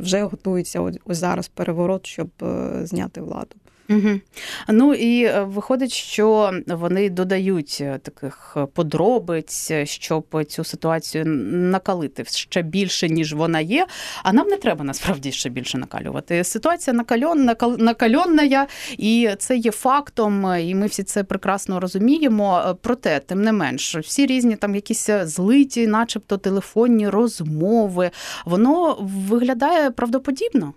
вже 0.00 0.22
готується 0.22 0.80
ось 0.80 1.18
зараз 1.18 1.48
переворот, 1.48 2.06
щоб 2.06 2.28
е, 2.42 2.86
зняти 2.86 3.20
владу. 3.20 3.56
Угу. 3.90 4.20
Ну 4.68 4.94
і 4.94 5.24
е, 5.24 5.42
виходить, 5.42 5.92
що 5.92 6.52
вони 6.66 7.10
додають 7.10 7.78
е, 7.80 7.98
таких 8.02 8.56
подробиць, 8.74 9.72
щоб 9.84 10.44
цю 10.48 10.64
ситуацію 10.64 11.24
накалити 11.26 12.24
ще 12.24 12.62
більше, 12.62 13.08
ніж 13.08 13.34
вона 13.34 13.60
є. 13.60 13.86
А 14.22 14.32
нам 14.32 14.48
не 14.48 14.56
треба 14.56 14.84
насправді 14.84 15.32
ще 15.32 15.48
більше 15.48 15.78
накалювати. 15.78 16.44
Ситуація 16.44 16.94
накальон, 16.94 17.50
накальонна, 17.78 18.66
і 18.98 19.30
це 19.38 19.56
є 19.56 19.70
фактом, 19.70 20.54
і 20.60 20.74
ми 20.74 20.86
всі 20.86 21.02
це 21.02 21.24
прекрасно 21.24 21.80
розуміємо. 21.80 22.78
Проте, 22.82 23.20
тим 23.20 23.42
не 23.42 23.52
менш, 23.52 23.96
всі 23.96 24.26
різні 24.26 24.56
там 24.56 24.74
якісь 24.74 25.10
злиті, 25.22 25.86
начебто 25.86 26.38
телефонні 26.38 27.08
розмови, 27.08 28.10
воно 28.44 28.96
виглядає 29.00 29.90
правдоподібно. 29.90 30.72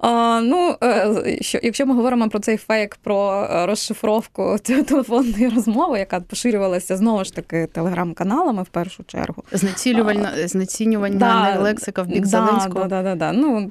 А, 0.00 0.40
Ну, 0.40 0.76
е, 0.82 1.38
що, 1.40 1.58
якщо 1.62 1.86
ми 1.86 1.94
говоримо 1.94 2.28
про 2.28 2.38
цей 2.38 2.56
фейк, 2.56 2.96
про 2.96 3.48
е, 3.50 3.66
розшифровку 3.66 4.56
телефонної 4.62 5.48
розмови, 5.48 5.98
яка 5.98 6.20
поширювалася 6.20 6.96
знову 6.96 7.24
ж 7.24 7.34
таки 7.34 7.66
телеграм-каналами 7.66 8.62
в 8.62 8.66
першу 8.68 9.04
чергу. 9.04 9.44
Знецілювальна 9.52 10.48
знецінювання 10.48 11.18
да, 11.18 11.60
лексика 11.60 12.02
в 12.02 12.06
бік 12.06 12.20
да, 12.20 12.26
Зеленського. 12.26 12.84
Да, 12.84 13.02
да, 13.02 13.14
да, 13.14 13.32
Ну, 13.32 13.70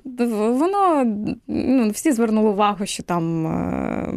Воно 0.58 1.04
ну, 1.48 1.90
всі 1.90 2.12
звернули 2.12 2.50
увагу, 2.50 2.86
що 2.86 3.04
там 3.04 3.48
е, 3.48 4.08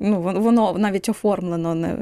ну, 0.00 0.20
воно 0.20 0.76
навіть 0.78 1.08
оформлено 1.08 1.74
не 1.74 1.96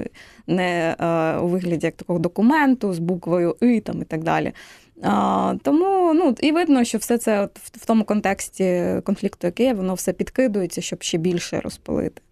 не 0.47 0.97
у 1.43 1.47
вигляді 1.47 1.87
як 1.87 1.95
такого 1.95 2.19
документу 2.19 2.93
з 2.93 2.99
буквою 2.99 3.57
І 3.61 3.81
там 3.81 4.03
і 4.03 4.05
так 4.05 4.23
далі. 4.23 4.53
А, 5.03 5.55
Тому 5.63 6.15
ну 6.15 6.35
і 6.41 6.53
видно, 6.53 6.85
що 6.85 6.99
все 6.99 7.19
це 7.19 7.43
от 7.43 7.59
в 7.59 7.87
тому 7.87 8.05
контексті 8.05 8.85
конфлікту, 9.05 9.47
який 9.47 9.67
є, 9.67 9.75
воно 9.75 9.95
все 9.95 10.13
підкидується, 10.13 10.81
щоб 10.81 11.03
ще 11.03 11.19
більше 11.19 11.61
розпалити. 11.61 12.23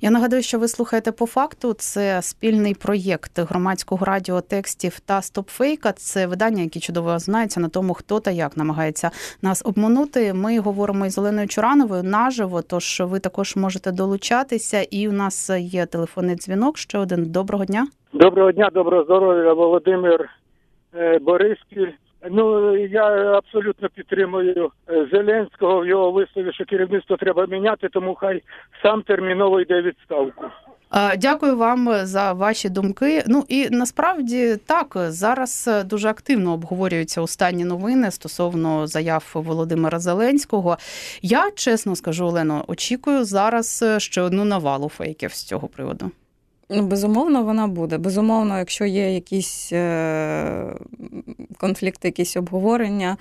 Я 0.00 0.10
нагадую, 0.10 0.42
що 0.42 0.58
ви 0.58 0.68
слухаєте 0.68 1.12
по 1.12 1.26
факту. 1.26 1.72
Це 1.72 2.22
спільний 2.22 2.74
проєкт 2.74 3.38
громадського 3.38 4.04
радіо 4.04 4.40
текстів 4.40 5.00
та 5.00 5.22
стопфейка. 5.22 5.92
Це 5.92 6.26
видання, 6.26 6.62
які 6.62 6.80
чудово 6.80 7.18
знаються 7.18 7.60
на 7.60 7.68
тому, 7.68 7.94
хто 7.94 8.20
та 8.20 8.30
як 8.30 8.56
намагається 8.56 9.10
нас 9.42 9.62
обманути. 9.66 10.34
Ми 10.34 10.58
говоримо 10.58 11.06
із 11.06 11.18
Оленою 11.18 11.48
Чурановою 11.48 12.02
наживо. 12.02 12.62
Тож 12.62 13.02
ви 13.04 13.18
також 13.18 13.56
можете 13.56 13.92
долучатися. 13.92 14.82
І 14.82 15.08
у 15.08 15.12
нас 15.12 15.50
є 15.58 15.86
телефонний 15.86 16.36
дзвінок. 16.36 16.78
Ще 16.78 16.98
один 16.98 17.24
доброго 17.24 17.64
дня. 17.64 17.86
Доброго 18.12 18.52
дня, 18.52 18.70
доброго 18.74 19.04
здоров'я, 19.04 19.52
Володимир 19.52 20.30
е, 20.94 21.18
Бориспіль. 21.18 21.88
Ну 22.30 22.76
я 22.76 23.04
абсолютно 23.38 23.88
підтримую 23.88 24.70
е, 24.88 25.08
Зеленського 25.12 25.80
в 25.80 25.86
його 25.86 26.10
вислові, 26.10 26.52
що 26.52 26.64
керівництво 26.64 27.16
треба 27.16 27.46
міняти, 27.46 27.88
тому 27.88 28.14
хай 28.14 28.42
сам 28.82 29.02
терміново 29.02 29.60
йде 29.60 29.82
відставку. 29.82 30.44
Дякую 31.18 31.56
вам 31.56 31.88
за 32.02 32.32
ваші 32.32 32.68
думки. 32.68 33.22
Ну 33.26 33.44
і 33.48 33.68
насправді 33.70 34.56
так 34.66 34.96
зараз 34.96 35.70
дуже 35.84 36.08
активно 36.08 36.52
обговорюються 36.52 37.20
останні 37.20 37.64
новини 37.64 38.10
стосовно 38.10 38.86
заяв 38.86 39.30
Володимира 39.34 39.98
Зеленського. 39.98 40.76
Я 41.22 41.50
чесно 41.54 41.96
скажу, 41.96 42.26
Олено, 42.26 42.64
очікую 42.66 43.24
зараз 43.24 43.84
ще 43.98 44.22
одну 44.22 44.44
навалу 44.44 44.88
фейків 44.88 45.32
з 45.32 45.44
цього 45.44 45.68
приводу. 45.68 46.10
Ну, 46.68 46.82
безумовно, 46.86 47.42
вона 47.42 47.66
буде. 47.66 47.98
Безумовно, 47.98 48.58
якщо 48.58 48.84
є 48.84 49.14
якісь 49.14 49.72
е, 49.72 50.74
конфлікти, 51.56 52.08
якісь 52.08 52.36
обговорення 52.36 53.16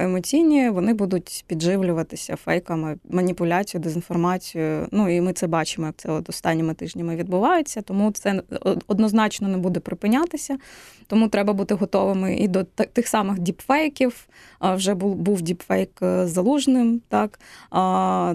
емоційні, 0.00 0.70
вони 0.70 0.94
будуть 0.94 1.44
підживлюватися 1.46 2.36
фейками, 2.36 2.96
маніпуляцією, 3.10 3.84
дезінформацією. 3.84 4.88
Ну 4.90 5.08
і 5.16 5.20
ми 5.20 5.32
це 5.32 5.46
бачимо, 5.46 5.86
як 5.86 5.96
це 5.96 6.10
от 6.10 6.28
останніми 6.28 6.74
тижнями 6.74 7.16
відбувається. 7.16 7.82
Тому 7.82 8.12
це 8.12 8.42
однозначно 8.86 9.48
не 9.48 9.58
буде 9.58 9.80
припинятися. 9.80 10.58
Тому 11.06 11.28
треба 11.28 11.52
бути 11.52 11.74
готовими 11.74 12.36
і 12.36 12.48
до 12.48 12.64
тих 12.64 13.08
самих 13.08 13.38
діпфейків. 13.38 14.28
Вже 14.60 14.94
був 14.94 15.42
діпфейк 15.42 15.90
е, 16.02 16.26
залужним, 16.26 17.00
так 17.08 17.40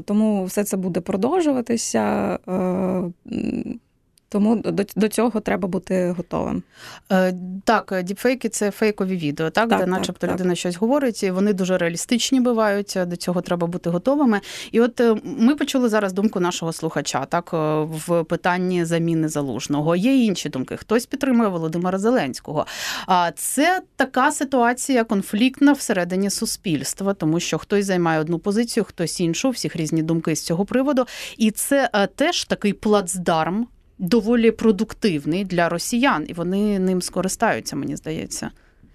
тому 0.05 0.45
все 0.45 0.63
це 0.63 0.77
буде 0.77 1.01
продовжуватися. 1.01 2.39
Е, 4.33 4.39
Тому 4.39 4.55
до 4.55 4.83
до 4.95 5.07
цього 5.07 5.39
треба 5.39 5.67
бути 5.67 6.11
готовим. 6.17 6.63
Е, 7.11 7.33
Так, 7.65 8.01
діпфейки 8.03 8.49
це 8.49 8.71
фейкові 8.71 9.17
відео, 9.17 9.49
так, 9.49 9.69
так 9.69 9.79
де, 9.79 9.85
начебто, 9.85 10.27
так. 10.27 10.31
людина 10.31 10.55
щось 10.55 10.75
говорить, 10.75 11.23
і 11.23 11.31
вони 11.31 11.53
дуже 11.53 11.77
реалістичні 11.77 12.39
бувають. 12.39 12.97
До 13.07 13.15
цього 13.15 13.41
треба 13.41 13.67
бути 13.67 13.89
готовими. 13.89 14.41
І 14.71 14.81
от 14.81 14.99
е, 14.99 15.15
ми 15.23 15.55
почули 15.55 15.89
зараз 15.89 16.13
думку 16.13 16.39
нашого 16.39 16.73
слухача, 16.73 17.25
так 17.25 17.51
е, 17.53 17.57
в 18.07 18.23
питанні 18.23 18.85
заміни 18.85 19.27
залужного. 19.27 19.95
Є 19.95 20.15
інші 20.25 20.49
думки. 20.49 20.77
Хтось 20.77 21.05
підтримує 21.05 21.49
Володимира 21.49 21.97
Зеленського. 21.97 22.65
А 23.07 23.31
це 23.35 23.81
така 23.95 24.31
ситуація 24.31 25.03
конфліктна 25.03 25.73
всередині 25.73 26.29
суспільства, 26.29 27.13
тому 27.13 27.39
що 27.39 27.57
хтось 27.57 27.85
займає 27.85 28.19
одну 28.19 28.39
позицію, 28.39 28.83
хтось 28.83 29.19
іншу, 29.19 29.49
всіх 29.49 29.75
різні 29.75 30.03
думки 30.03 30.35
з 30.35 30.41
цього 30.41 30.65
приводу. 30.65 31.05
І 31.37 31.51
це 31.51 31.89
е, 31.93 32.07
теж 32.07 32.43
такий 32.43 32.73
плацдарм 32.73 33.67
доволі 33.97 34.51
продуктивний 34.51 35.45
для 35.45 35.69
росіян, 35.69 36.25
і 36.27 36.33
вони 36.33 36.79
ним 36.79 37.01
скористаються, 37.01 37.75
мені 37.75 37.95
здається. 37.95 38.51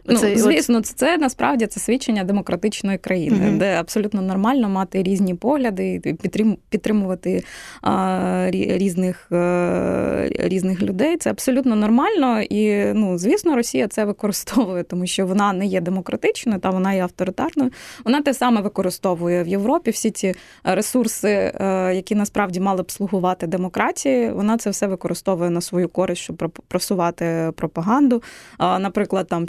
Ну, 0.08 0.14
Оце- 0.16 0.32
от- 0.32 0.38
звісно, 0.38 0.80
це, 0.80 0.94
це 0.96 1.16
насправді 1.18 1.66
це 1.66 1.80
свідчення 1.80 2.24
демократичної 2.24 2.98
країни, 2.98 3.36
Мгм. 3.46 3.58
де 3.58 3.74
абсолютно 3.74 4.22
нормально 4.22 4.68
мати 4.68 5.02
різні 5.02 5.34
погляди, 5.34 6.00
і 6.04 6.14
підтрим, 6.14 6.56
підтримувати 6.70 7.44
а, 7.82 8.46
різних, 8.52 9.28
е, 9.32 10.28
різних 10.38 10.82
людей. 10.82 11.16
Це 11.16 11.30
абсолютно 11.30 11.76
нормально. 11.76 12.40
І 12.42 12.84
ну, 12.94 13.18
звісно, 13.18 13.56
Росія 13.56 13.88
це 13.88 14.04
використовує, 14.04 14.82
тому 14.82 15.06
що 15.06 15.26
вона 15.26 15.52
не 15.52 15.66
є 15.66 15.80
демократичною, 15.80 16.58
та 16.60 16.70
вона 16.70 16.92
є 16.94 17.02
авторитарною. 17.02 17.70
Вона 18.04 18.22
те 18.22 18.34
саме 18.34 18.60
використовує 18.60 19.42
в 19.42 19.48
Європі. 19.48 19.90
Всі 19.90 20.10
ці 20.10 20.34
ресурси, 20.64 21.28
е, 21.60 21.94
які 21.94 22.14
насправді 22.14 22.60
мали 22.60 22.82
б 22.82 22.90
слугувати 22.90 23.46
демократії, 23.46 24.30
вона 24.32 24.56
це 24.58 24.70
все 24.70 24.86
використовує 24.86 25.50
на 25.50 25.60
свою 25.60 25.88
користь, 25.88 26.22
щоб 26.22 26.50
просувати 26.68 27.50
пропаганду. 27.56 28.22
А, 28.58 28.78
Наприклад, 28.78 29.26
там 29.28 29.46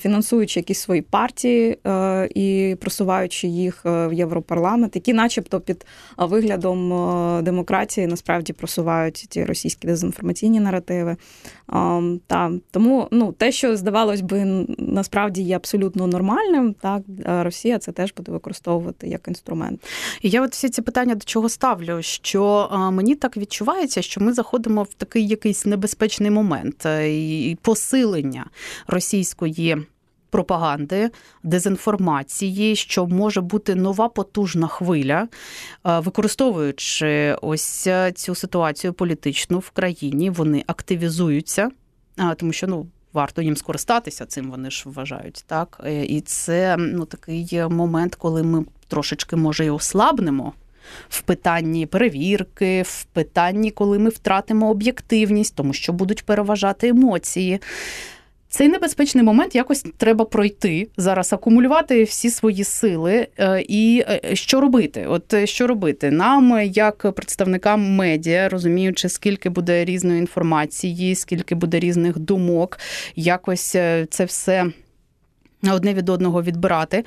фінансуючи 0.49 0.59
якісь 0.59 0.79
свої 0.79 1.01
партії 1.01 1.77
е, 1.87 2.29
і 2.35 2.75
просуваючи 2.79 3.47
їх 3.47 3.85
е, 3.85 4.07
в 4.07 4.13
Європарламент, 4.13 4.95
які, 4.95 5.13
начебто, 5.13 5.59
під 5.59 5.85
е, 6.19 6.25
виглядом 6.25 6.89
демократії 7.43 8.07
насправді 8.07 8.53
просувають 8.53 9.25
ті 9.29 9.45
російські 9.45 9.87
дезінформаційні 9.87 10.59
наративи. 10.59 11.17
А, 11.67 12.01
Та 12.27 12.51
тому 12.71 13.07
ну 13.11 13.31
те, 13.31 13.51
що 13.51 13.77
здавалось 13.77 14.21
би, 14.21 14.65
насправді 14.77 15.41
є 15.41 15.55
абсолютно 15.55 16.07
нормальним, 16.07 16.73
так 16.73 17.01
Росія 17.25 17.79
це 17.79 17.91
теж 17.91 18.13
буде 18.17 18.31
використовувати 18.31 19.07
як 19.07 19.27
інструмент. 19.27 19.81
І 20.21 20.29
я 20.29 20.41
от 20.41 20.51
всі 20.51 20.69
ці 20.69 20.81
питання 20.81 21.15
до 21.15 21.25
чого 21.25 21.49
ставлю, 21.49 22.01
що 22.01 22.69
мені 22.91 23.15
так 23.15 23.37
відчувається, 23.37 24.01
що 24.01 24.21
ми 24.21 24.33
заходимо 24.33 24.83
в 24.83 24.93
такий 24.93 25.27
якийсь 25.27 25.65
небезпечний 25.65 26.31
момент 26.31 26.85
і 27.05 27.57
посилення 27.61 28.45
російської. 28.87 29.77
Пропаганди, 30.29 31.09
дезінформації, 31.43 32.75
що 32.75 33.07
може 33.07 33.41
бути 33.41 33.75
нова 33.75 34.09
потужна 34.09 34.67
хвиля, 34.67 35.27
е, 35.87 35.99
використовуючи 35.99 37.35
ось 37.41 37.87
е, 37.87 38.11
цю 38.11 38.35
ситуацію 38.35 38.93
політичну 38.93 39.59
в 39.59 39.69
країні, 39.69 40.29
вони 40.29 40.63
активізуються, 40.67 41.69
тому 42.37 42.53
що 42.53 42.67
ну 42.67 42.87
варто 43.13 43.41
їм 43.41 43.57
скористатися 43.57 44.25
цим. 44.25 44.51
Вони 44.51 44.71
ж 44.71 44.83
вважають 44.85 45.43
так. 45.47 45.81
Е, 45.85 46.05
І 46.05 46.21
це 46.21 46.77
ну 46.77 47.05
такий 47.05 47.63
момент, 47.69 48.15
коли 48.15 48.43
ми 48.43 48.65
трошечки 48.87 49.35
може 49.35 49.65
і 49.65 49.69
ослабнемо. 49.69 50.53
В 51.09 51.21
питанні 51.21 51.85
перевірки, 51.85 52.81
в 52.81 53.03
питанні, 53.03 53.71
коли 53.71 53.99
ми 53.99 54.09
втратимо 54.09 54.69
об'єктивність, 54.69 55.55
тому 55.55 55.73
що 55.73 55.93
будуть 55.93 56.25
переважати 56.25 56.87
емоції. 56.87 57.59
Цей 58.51 58.67
небезпечний 58.67 59.23
момент 59.23 59.55
якось 59.55 59.85
треба 59.97 60.25
пройти 60.25 60.87
зараз, 60.97 61.33
акумулювати 61.33 62.03
всі 62.03 62.29
свої 62.29 62.63
сили. 62.63 63.27
Е, 63.39 63.65
І 63.67 64.03
е, 64.09 64.35
що 64.35 64.61
робити? 64.61 65.05
От 65.09 65.33
е, 65.33 65.47
що 65.47 65.67
робити? 65.67 66.11
Нам, 66.11 66.61
як 66.63 67.11
представникам 67.15 67.95
медіа, 67.95 68.49
розуміючи, 68.49 69.09
скільки 69.09 69.49
буде 69.49 69.85
різної 69.85 70.19
інформації, 70.19 71.15
скільки 71.15 71.55
буде 71.55 71.79
різних 71.79 72.19
думок, 72.19 72.79
якось 73.15 73.69
це 74.09 74.25
все. 74.25 74.65
Одне 75.67 75.93
від 75.93 76.09
одного 76.09 76.43
відбирати. 76.43 77.05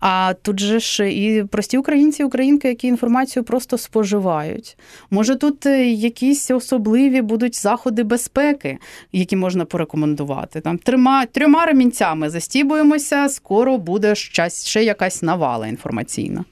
А 0.00 0.34
тут 0.42 0.60
же 0.60 0.80
ж 0.80 1.12
і 1.12 1.44
прості 1.44 1.78
українці, 1.78 2.24
українки, 2.24 2.68
які 2.68 2.86
інформацію 2.86 3.44
просто 3.44 3.78
споживають. 3.78 4.76
Може, 5.10 5.36
тут 5.36 5.66
е, 5.66 5.90
якісь 5.90 6.50
особливі 6.50 7.22
будуть 7.22 7.56
заходи 7.56 8.02
безпеки, 8.02 8.78
які 9.12 9.36
можна 9.36 9.64
порекомендувати. 9.64 10.60
Там 10.60 10.78
трьома, 10.78 11.26
трьома 11.26 11.66
ремінцями 11.66 12.30
застібуємося, 12.30 13.28
скоро 13.28 13.78
буде 13.78 14.14
щас, 14.14 14.66
ще 14.66 14.84
якась 14.84 15.22
навала 15.22 15.66
інформаційна. 15.66 16.44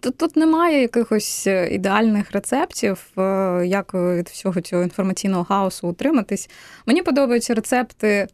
Тут, 0.00 0.16
тут 0.16 0.36
немає 0.36 0.80
якихось 0.80 1.46
е, 1.46 1.68
ідеальних 1.68 2.32
рецептів, 2.32 3.06
е, 3.18 3.22
як 3.66 3.94
від 3.94 4.28
всього 4.28 4.60
цього 4.60 4.82
інформаційного 4.82 5.44
хаосу 5.44 5.88
утриматись. 5.88 6.50
Мені 6.86 7.02
подобаються 7.02 7.54
рецепти 7.54 8.26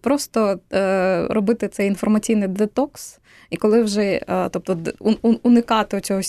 просто 0.00 0.60
е, 0.72 1.26
робити 1.26 1.68
цей 1.68 1.88
інформаційний 1.88 2.48
детокс. 2.48 3.18
І 3.50 3.56
коли 3.56 3.82
вже, 3.82 4.02
е, 4.02 4.48
тобто, 4.50 4.78
уникати 5.42 6.00
цього 6.00 6.20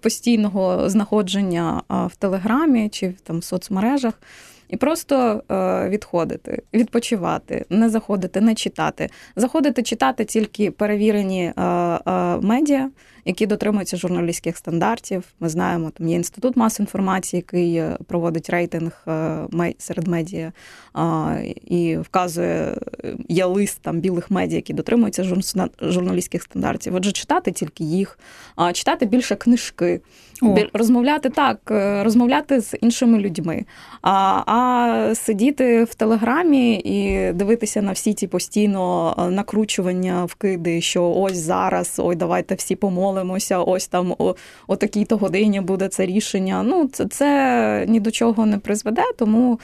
постійного 0.00 0.88
знаходження 0.90 1.82
в 1.88 2.16
Телеграмі 2.16 2.88
чи 2.88 3.14
в 3.28 3.42
соцмережах, 3.42 4.14
і 4.68 4.76
просто 4.76 5.42
е, 5.50 5.88
відходити, 5.88 6.62
відпочивати, 6.74 7.64
не 7.70 7.90
заходити, 7.90 8.40
не 8.40 8.54
читати. 8.54 9.08
Заходити 9.36 9.82
читати 9.82 10.24
тільки 10.24 10.70
перевірені 10.70 11.44
е, 11.44 11.62
е, 11.62 11.64
медіа, 12.42 12.90
які 13.24 13.46
дотримуються 13.46 13.96
журналістських 13.96 14.56
стандартів. 14.56 15.24
Ми 15.40 15.48
знаємо, 15.48 15.90
там 15.90 16.08
є 16.08 16.16
інститут 16.16 16.56
мас 16.56 16.80
інформації, 16.80 17.38
який 17.38 17.76
е, 17.76 17.96
проводить 18.06 18.50
рейтинг 18.50 19.04
е, 19.08 19.74
серед 19.78 20.08
медіа 20.08 20.52
е, 20.96 21.54
і 21.64 21.96
вказує, 21.96 22.76
е, 23.04 23.16
є 23.28 23.44
лист 23.44 23.78
там 23.82 24.00
білих 24.00 24.30
медіа, 24.30 24.56
які 24.56 24.72
дотримуються 24.72 25.24
журналістських 25.80 26.42
стандартів. 26.42 26.94
Отже, 26.94 27.12
читати 27.12 27.52
тільки 27.52 27.84
їх, 27.84 28.18
читати 28.72 29.06
більше 29.06 29.36
книжки, 29.36 30.00
О. 30.42 30.56
розмовляти 30.72 31.30
так, 31.30 31.58
е, 31.70 32.04
розмовляти 32.04 32.60
з 32.60 32.76
іншими 32.80 33.18
людьми. 33.18 33.64
А, 34.02 34.42
а 34.46 35.14
сидіти 35.14 35.84
в 35.84 35.94
телеграмі 35.94 36.74
і 36.74 37.32
дивитися 37.32 37.82
на 37.82 37.92
всі 37.92 38.14
ці 38.14 38.26
постійно 38.26 39.14
е, 39.18 39.30
накручування, 39.30 40.24
вкиди, 40.24 40.80
що 40.80 41.10
ось 41.10 41.36
зараз, 41.36 41.83
ой, 41.98 42.16
давайте 42.16 42.54
всі 42.54 42.76
помолимося, 42.76 43.58
ось 43.58 43.86
там 43.86 44.14
о, 44.18 44.34
о 44.66 44.76
такій-то 44.76 45.16
годині 45.16 45.60
буде 45.60 45.88
це 45.88 46.06
рішення. 46.06 46.62
Ну, 46.62 46.88
це, 46.92 47.06
це 47.06 47.86
ні 47.88 48.00
до 48.00 48.10
чого 48.10 48.46
не 48.46 48.58
призведе, 48.58 49.02
тому. 49.18 49.58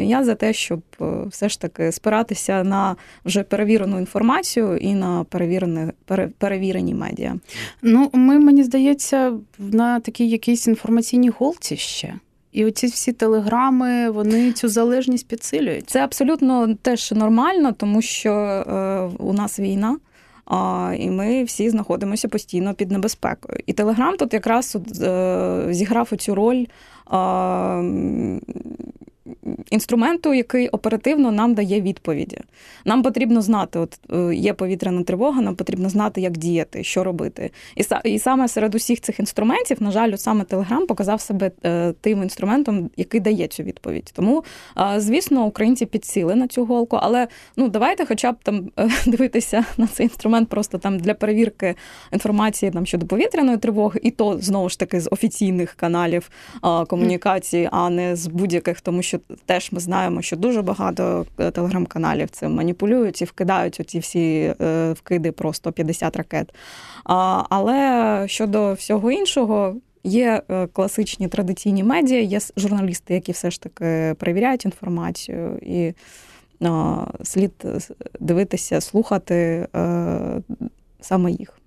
Я 0.00 0.24
за 0.24 0.34
те, 0.34 0.52
щоб 0.52 0.82
е, 1.00 1.04
все 1.26 1.48
ж 1.48 1.60
таки 1.60 1.92
спиратися 1.92 2.64
на 2.64 2.96
вже 3.24 3.42
перевірену 3.42 3.98
інформацію 3.98 4.76
і 4.76 4.94
на 4.94 5.24
перевірені, 5.24 5.92
пере- 6.06 6.30
перевірені 6.38 6.94
медіа. 6.94 7.36
Ну, 7.82 8.10
ми, 8.12 8.38
мені 8.38 8.64
здається, 8.64 9.32
на 9.58 10.00
такій 10.00 10.28
якійсь 10.28 10.66
інформаційній 10.66 11.28
голці 11.28 11.76
ще. 11.76 12.14
І 12.52 12.64
оці 12.64 12.86
всі 12.86 13.12
телеграми, 13.12 14.10
вони 14.10 14.52
цю 14.52 14.68
залежність 14.68 15.28
підсилюють. 15.28 15.90
Це 15.90 16.04
абсолютно 16.04 16.74
теж 16.74 17.12
нормально, 17.12 17.72
тому 17.72 18.02
що 18.02 18.32
е, 18.32 19.00
у 19.18 19.32
нас 19.32 19.60
війна. 19.60 19.96
А, 20.46 20.94
і 20.98 21.10
ми 21.10 21.44
всі 21.44 21.70
знаходимося 21.70 22.28
постійно 22.28 22.74
під 22.74 22.90
небезпекою. 22.90 23.58
І 23.66 23.72
Телеграм 23.72 24.16
тут 24.16 24.34
якраз 24.34 24.76
е, 25.02 25.66
зіграв 25.70 26.08
оцю 26.12 26.34
роль 26.34 26.64
а, 27.06 27.82
інструменту, 29.70 30.34
який 30.34 30.68
оперативно 30.68 31.32
нам 31.32 31.54
дає 31.54 31.80
відповіді. 31.80 32.38
Нам 32.84 33.02
потрібно 33.02 33.42
знати, 33.42 33.78
от 33.78 33.98
е, 34.12 34.34
є 34.34 34.52
повітряна 34.52 35.02
тривога, 35.02 35.42
нам 35.42 35.56
потрібно 35.56 35.88
знати, 35.88 36.20
як 36.20 36.38
діяти, 36.38 36.84
що 36.84 37.04
робити. 37.04 37.50
І, 37.76 38.10
і 38.10 38.18
саме 38.18 38.48
серед 38.48 38.74
усіх 38.74 39.00
цих 39.00 39.20
інструментів, 39.20 39.82
на 39.82 39.90
жаль, 39.90 40.14
саме 40.16 40.44
Телеграм 40.44 40.86
показав 40.86 41.20
себе 41.20 41.50
е, 41.64 41.92
тим 42.00 42.22
інструментом, 42.22 42.90
який 42.96 43.20
дає 43.20 43.48
цю 43.48 43.62
відповідь. 43.62 44.12
Тому, 44.14 44.44
е, 44.78 45.00
звісно, 45.00 45.46
українці 45.46 45.86
підсіли 45.86 46.34
на 46.34 46.48
цю 46.48 46.64
голку, 46.64 46.98
але 47.02 47.28
ну 47.56 47.68
давайте, 47.68 48.06
хоча 48.06 48.32
б 48.32 48.36
там 48.42 48.70
дивитися 49.06 49.64
на 49.76 49.86
цей 49.86 50.06
інструмент 50.06 50.48
просто 50.48 50.78
там 50.78 50.98
для 50.98 51.14
перевірки 51.14 51.74
інформації 52.12 52.72
там 52.72 52.86
щодо 52.86 53.06
повітряної 53.06 53.58
тривоги, 53.58 54.00
і 54.02 54.10
то 54.10 54.38
знову 54.40 54.68
ж 54.68 54.78
таки 54.78 55.00
з 55.00 55.08
офіційних 55.10 55.74
каналів 55.74 56.30
комунікації, 56.88 57.68
а 57.72 57.90
не 57.90 58.16
з 58.16 58.26
будь-яких, 58.26 58.80
тому 58.80 59.02
що 59.02 59.18
теж 59.46 59.72
ми 59.72 59.80
знаємо, 59.80 60.22
що 60.22 60.36
дуже 60.36 60.62
багато 60.62 61.26
е, 61.38 61.50
телеграм-каналів 61.50 62.30
цим 62.30 62.54
маніпулюють 62.54 63.22
і 63.22 63.24
вкидають 63.24 63.80
оці 63.80 63.98
всі 63.98 64.54
е, 64.60 64.92
вкиди 64.92 65.32
про 65.32 65.52
150 65.52 66.16
ракет. 66.16 66.54
А, 67.04 67.42
але 67.50 68.24
щодо 68.28 68.72
всього 68.72 69.10
іншого. 69.10 69.76
Є 70.04 70.42
класичні 70.72 71.28
традиційні 71.28 71.84
медіа, 71.84 72.20
є 72.20 72.38
журналісти, 72.56 73.14
які 73.14 73.32
все 73.32 73.50
ж 73.50 73.60
таки 73.60 74.14
перевіряють 74.18 74.64
інформацію, 74.64 75.58
і 75.62 75.92
слід 77.22 77.52
дивитися, 78.20 78.80
слухати 78.80 79.68
саме 81.00 81.30
їх. 81.30 81.61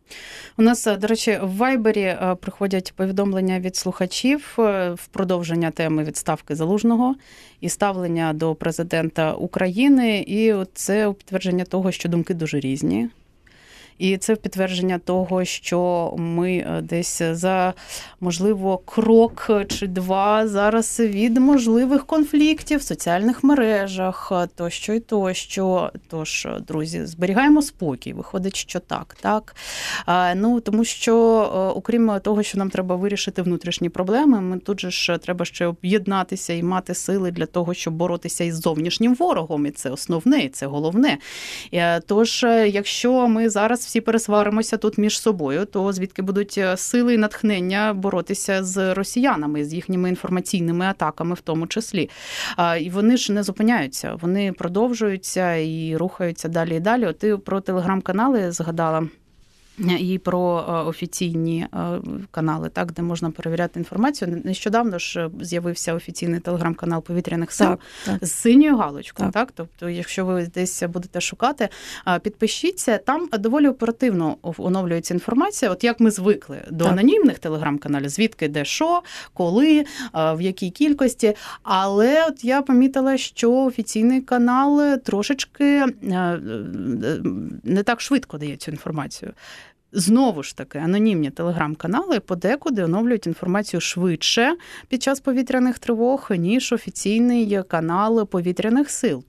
У 0.58 0.62
нас, 0.62 0.86
до 0.86 1.08
речі, 1.08 1.40
в 1.44 1.58
Вайбері 1.58 2.18
приходять 2.42 2.94
повідомлення 2.96 3.60
від 3.60 3.76
слухачів 3.76 4.54
в 4.58 5.08
продовження 5.12 5.72
теми 5.72 6.04
відставки 6.04 6.56
залужного 6.56 7.16
і 7.62 7.70
ставлення 7.70 8.34
до 8.34 8.56
президента 8.56 9.34
України. 9.34 10.26
І 10.28 10.54
це 10.74 11.14
підтвердження 11.18 11.66
того, 11.66 11.92
що 11.92 12.10
думки 12.10 12.34
дуже 12.34 12.60
різні. 12.60 13.10
І 13.98 14.18
це 14.18 14.36
підтвердження 14.36 15.00
того, 15.00 15.46
що 15.46 16.14
ми 16.18 16.52
е, 16.58 16.82
десь 16.82 17.22
за 17.32 17.74
можливо 18.20 18.78
крок 18.78 19.52
чи 19.68 19.88
два 19.88 20.48
зараз 20.48 21.00
від 21.00 21.38
можливих 21.38 22.06
конфліктів 22.06 22.80
в 22.80 22.84
соціальних 22.84 23.44
мережах, 23.44 24.32
тощо 24.56 24.94
і 24.94 25.00
тощо. 25.00 25.92
Тож, 26.10 26.48
друзі, 26.68 27.06
зберігаємо 27.06 27.62
спокій. 27.62 28.14
Виходить, 28.14 28.56
що 28.56 28.80
так, 28.80 29.18
так. 29.22 29.56
Ну 30.36 30.60
тому 30.60 30.84
що, 30.84 31.16
е, 31.16 31.78
окрім 31.78 32.12
того, 32.24 32.44
що 32.44 32.58
нам 32.58 32.70
треба 32.70 32.96
вирішити 32.96 33.42
внутрішні 33.42 33.90
проблеми, 33.90 34.42
ми 34.42 34.58
тут 34.58 34.80
же 34.80 34.92
ж 34.92 35.18
треба 35.18 35.46
ще 35.46 35.66
об'єднатися 35.66 36.54
і 36.54 36.64
мати 36.64 36.94
сили 36.94 37.32
для 37.32 37.46
того, 37.46 37.74
щоб 37.74 37.94
боротися 37.94 38.44
із 38.44 38.56
зовнішнім 38.56 39.16
ворогом. 39.16 39.66
І 39.66 39.72
це 39.72 39.90
основне, 39.90 40.40
і 40.40 40.50
це 40.50 40.66
головне. 40.66 41.18
Е, 41.74 42.00
тож, 42.00 42.44
якщо 42.68 43.28
ми 43.28 43.50
зараз 43.50 43.85
всі 43.86 44.02
пересваримося 44.02 44.78
тут 44.78 44.98
між 44.98 45.20
собою, 45.20 45.66
то 45.66 45.94
звідки 45.94 46.22
будуть 46.22 46.56
е, 46.58 46.78
сили 46.78 47.14
і 47.14 47.18
натхнення 47.18 47.94
боротися 47.94 48.64
з 48.64 48.94
росіянами, 48.94 49.66
з 49.66 49.74
їхніми 49.74 50.10
інформаційними 50.10 50.86
атаками, 50.86 51.36
в 51.36 51.42
тому 51.42 51.68
числі. 51.68 52.10
І 52.82 52.90
вони 52.90 53.18
ж 53.18 53.34
не 53.34 53.44
зупиняються, 53.44 54.18
вони 54.22 54.54
продовжуються 54.54 55.56
і 55.56 55.98
рухаються 55.98 56.48
далі 56.48 56.76
і 56.76 56.80
далі. 56.80 57.06
От 57.06 57.20
ти 57.20 57.38
про 57.38 57.62
телеграм-канали 57.62 58.52
згадала. 58.52 59.08
І 59.78 60.18
про 60.18 60.66
е, 60.70 60.72
офіційні 60.72 61.68
е, 61.74 61.78
канали, 62.32 62.70
так 62.70 62.92
де 62.92 63.02
можна 63.02 63.32
перевіряти 63.32 63.80
інформацію. 63.80 64.42
Нещодавно 64.44 65.00
ж 65.00 65.30
з'явився 65.42 65.94
офіційний 65.94 66.40
телеграм-канал 66.40 67.04
повітряних 67.04 67.52
сил 67.52 67.68
так, 67.68 67.80
так. 68.06 68.26
з 68.26 68.32
синьою 68.32 68.78
галочкою. 68.78 69.32
Так. 69.32 69.48
так, 69.48 69.54
тобто, 69.56 69.90
якщо 69.90 70.26
ви 70.26 70.48
десь 70.54 70.84
будете 70.84 71.22
шукати, 71.22 71.70
е, 72.08 72.20
підпишіться. 72.20 72.98
Там 72.98 73.30
доволі 73.40 73.68
оперативно 73.68 74.38
оновлюється 74.42 75.14
інформація. 75.14 75.72
От 75.72 75.84
як 75.84 76.00
ми 76.00 76.12
звикли 76.12 76.62
до 76.72 76.86
анонімних 76.86 77.40
телеграм-каналів, 77.40 78.10
звідки 78.10 78.48
де 78.48 78.66
що, 78.66 79.02
коли, 79.34 79.86
в 80.14 80.42
якій 80.42 80.70
кількості. 80.70 81.36
Але 81.64 82.26
от 82.28 82.44
я 82.44 82.62
помітила, 82.62 83.18
що 83.18 83.52
офіційний 83.54 84.22
канал 84.22 84.98
трошечки 84.98 85.86
не 87.64 87.84
так 87.84 88.02
швидко 88.02 88.38
дає 88.38 88.58
цю 88.58 88.72
інформацію. 88.72 89.34
Знову 89.98 90.44
ж 90.44 90.58
таки, 90.58 90.80
анонімні 90.80 91.30
телеграм-канали 91.30 92.20
подекуди 92.20 92.84
оновлюють 92.84 93.28
інформацію 93.28 93.82
швидше 93.82 94.56
під 94.88 95.04
час 95.04 95.20
повітряних 95.20 95.80
тривог, 95.80 96.28
ніж 96.30 96.74
офіційний 96.74 97.64
канал 97.68 98.28
повітряних 98.28 98.90
сил. 98.90 99.24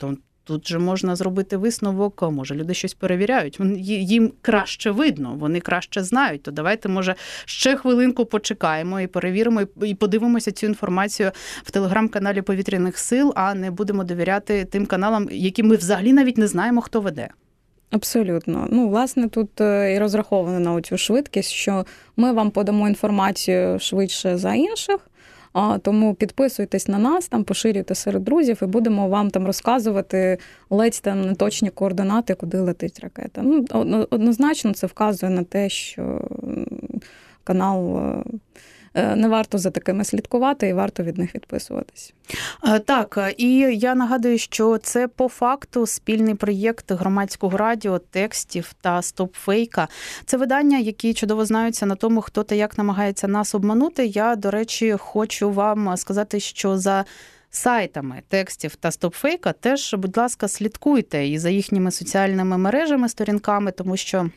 Тут 0.45 0.69
же 0.69 0.79
можна 0.79 1.17
зробити 1.17 1.57
висновок, 1.57 2.23
може 2.23 2.55
люди 2.55 2.75
щось 2.75 2.95
перевіряють. 2.95 3.61
Їм 3.81 4.33
краще 4.43 4.91
видно, 4.91 5.35
вони 5.35 5.61
краще 5.61 6.03
знають. 6.03 6.43
То 6.43 6.51
давайте, 6.51 6.89
може, 6.89 7.15
ще 7.45 7.77
хвилинку 7.77 8.27
почекаємо 8.27 9.01
і 9.01 9.07
перевіримо, 9.07 9.63
і 9.83 9.95
подивимося 9.95 10.53
цю 10.53 10.67
інформацію 10.67 11.31
в 11.63 11.71
телеграм-каналі 11.71 12.43
повітряних 12.43 12.99
сил, 12.99 13.33
а 13.37 13.55
не 13.55 13.71
будемо 13.71 14.05
довіряти 14.05 14.65
тим 14.65 14.87
каналам, 14.87 15.29
які 15.31 15.63
ми 15.63 15.77
взагалі 15.77 16.13
навіть 16.13 16.39
не 16.39 16.47
знаємо, 16.47 16.81
хто 16.81 17.01
веде. 17.01 17.29
Абсолютно. 17.91 18.69
Ну, 18.71 18.89
власне, 18.89 19.29
тут 19.29 19.61
е, 19.61 19.95
і 19.95 19.99
розраховано 19.99 20.61
на 20.61 20.83
цю 20.83 20.99
швидкість, 20.99 21.51
що 21.51 21.87
ми 22.17 22.33
вам 22.33 22.51
подамо 22.51 22.89
інформацію 22.89 23.79
швидше 23.79 24.37
за 24.37 24.55
інших. 24.55 24.99
А 25.59 25.79
тому 25.79 26.15
підписуйтесь 26.15 26.89
на 26.89 26.99
нас, 26.99 27.29
там 27.29 27.45
поширюйте 27.45 27.95
серед 27.95 28.25
друзів, 28.25 28.59
і 28.63 28.67
будемо 28.67 29.09
вам 29.09 29.31
там 29.31 29.47
розказувати 29.47 30.39
ледь 30.71 31.01
там 31.03 31.23
неточні 31.23 31.71
координати, 31.71 32.35
куди 32.35 32.59
летить 32.59 33.01
ракета. 33.01 33.43
Ну 33.43 33.65
однозначно, 34.11 34.75
це 34.75 34.87
вказує 34.87 35.33
на 35.33 35.45
те, 35.45 35.69
що 35.69 36.29
канал 37.47 37.99
е, 37.99 38.23
Е, 38.97 39.17
не 39.17 39.29
варто 39.29 39.59
за 39.59 39.71
такими 39.71 40.05
слідкувати 40.05 40.69
і 40.69 40.73
варто 40.73 41.03
від 41.03 41.19
них 41.19 41.35
відписуватись. 41.35 42.15
Е, 42.65 42.79
так, 42.79 43.35
і 43.37 43.59
я 43.59 43.95
нагадую, 43.95 44.39
що 44.39 44.79
це 44.79 45.09
по 45.09 45.29
факту 45.29 45.87
спільний 45.87 46.35
проєкт 46.35 46.93
громадського 46.93 47.57
радіо, 47.57 47.99
текстів 47.99 48.73
та 48.81 49.03
стопфейка. 49.03 49.89
Це 50.25 50.37
видання, 50.37 50.79
які 50.79 51.15
чудово 51.15 51.45
знаються 51.45 51.87
на 51.87 51.95
тому, 51.95 52.21
хто 52.21 52.43
та 52.43 52.55
як 52.55 52.79
намагається 52.79 53.29
нас 53.29 53.55
обманути. 53.55 54.07
Я, 54.07 54.37
до 54.37 54.51
речі, 54.51 54.97
хочу 54.99 55.51
вам 55.51 55.97
сказати, 55.97 56.41
що 56.41 56.79
за. 56.79 57.05
Сайтами 57.51 58.23
текстів 58.29 58.77
та 58.77 58.91
стопфейка 58.91 59.53
теж, 59.53 59.95
будь 59.95 60.17
ласка, 60.17 60.49
слідкуйте 60.49 61.27
і 61.29 61.39
за 61.39 61.51
їхніми 61.51 61.91
соціальними 61.91 62.59
мережами, 62.59 63.09
сторінками, 63.09 63.71
тому 63.71 63.97
що 63.97 64.31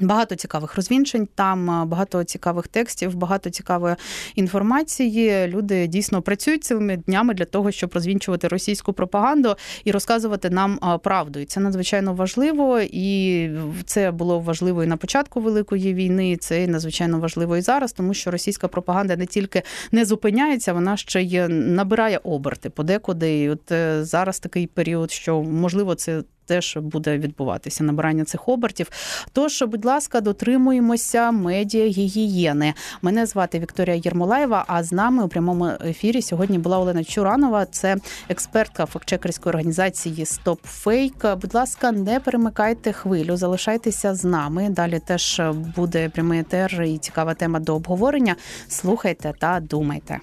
Багато 0.00 0.34
цікавих 0.34 0.76
розвінчень, 0.76 1.28
там 1.34 1.88
багато 1.88 2.24
цікавих 2.24 2.68
текстів, 2.68 3.14
багато 3.14 3.50
цікавої 3.50 3.96
інформації. 4.34 5.46
Люди 5.46 5.86
дійсно 5.86 6.22
працюють 6.22 6.64
цілими 6.64 6.96
днями 6.96 7.34
для 7.34 7.44
того, 7.44 7.70
щоб 7.70 7.90
розвінчувати 7.94 8.48
російську 8.48 8.92
пропаганду 8.92 9.56
і 9.84 9.90
розказувати 9.90 10.50
нам 10.50 10.98
правду. 11.02 11.38
І 11.38 11.44
це 11.44 11.60
надзвичайно 11.60 12.14
важливо, 12.14 12.80
і 12.80 13.50
це 13.84 14.10
було 14.10 14.40
важливо 14.40 14.84
і 14.84 14.86
на 14.86 14.96
початку 14.96 15.40
великої 15.40 15.94
війни. 15.94 16.36
Це 16.36 16.66
надзвичайно 16.66 17.18
важливо 17.18 17.56
і 17.56 17.60
зараз, 17.60 17.92
тому 17.92 18.14
що 18.14 18.30
російська 18.30 18.68
пропаганда 18.68 19.16
не 19.16 19.26
тільки 19.26 19.62
не 19.92 20.04
зупиняється, 20.04 20.72
вона 20.72 20.96
ще 20.96 21.22
й 21.22 21.48
набирає 21.48 22.20
оберти 22.22 22.70
подекуди. 22.70 23.40
І 23.40 23.50
От 23.50 23.72
е, 23.72 24.04
зараз 24.04 24.40
такий 24.40 24.66
період, 24.66 25.10
що 25.10 25.42
можливо 25.42 25.94
це 25.94 26.22
теж 26.50 26.76
буде 26.76 27.18
відбуватися 27.18 27.84
набирання 27.84 28.24
цих 28.24 28.48
обертів. 28.48 28.90
Тож, 29.32 29.62
будь 29.62 29.84
ласка, 29.84 30.20
дотримуємося 30.20 31.30
медіа 31.30 31.86
гігієни. 31.86 32.74
Мене 33.02 33.26
звати 33.26 33.58
Вікторія 33.58 34.00
Єрмолаєва. 34.04 34.64
А 34.66 34.82
з 34.82 34.92
нами 34.92 35.24
у 35.24 35.28
прямому 35.28 35.70
ефірі 35.84 36.22
сьогодні 36.22 36.58
була 36.58 36.78
Олена 36.78 37.04
Чуранова, 37.04 37.66
це 37.66 37.96
експертка 38.28 38.86
фактчекерської 38.86 39.50
організації 39.50 40.26
Стоп 40.26 40.60
Фейк. 40.64 41.36
Будь 41.40 41.54
ласка, 41.54 41.92
не 41.92 42.20
перемикайте 42.20 42.92
хвилю, 42.92 43.36
залишайтеся 43.36 44.14
з 44.14 44.24
нами. 44.24 44.68
Далі 44.70 45.00
теж 45.06 45.40
буде 45.76 46.08
прямий 46.08 46.40
етер 46.40 46.82
і 46.82 46.98
цікава 46.98 47.34
тема 47.34 47.60
до 47.60 47.74
обговорення. 47.74 48.36
Слухайте 48.68 49.32
та 49.38 49.60
думайте. 49.60 50.18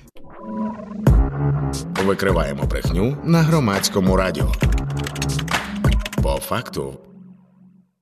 Викриваємо 2.06 2.64
брехню 2.64 3.18
на 3.24 3.42
громадському 3.42 4.16
радіо. 4.16 4.52
По 6.18 6.38
факту. 6.40 7.00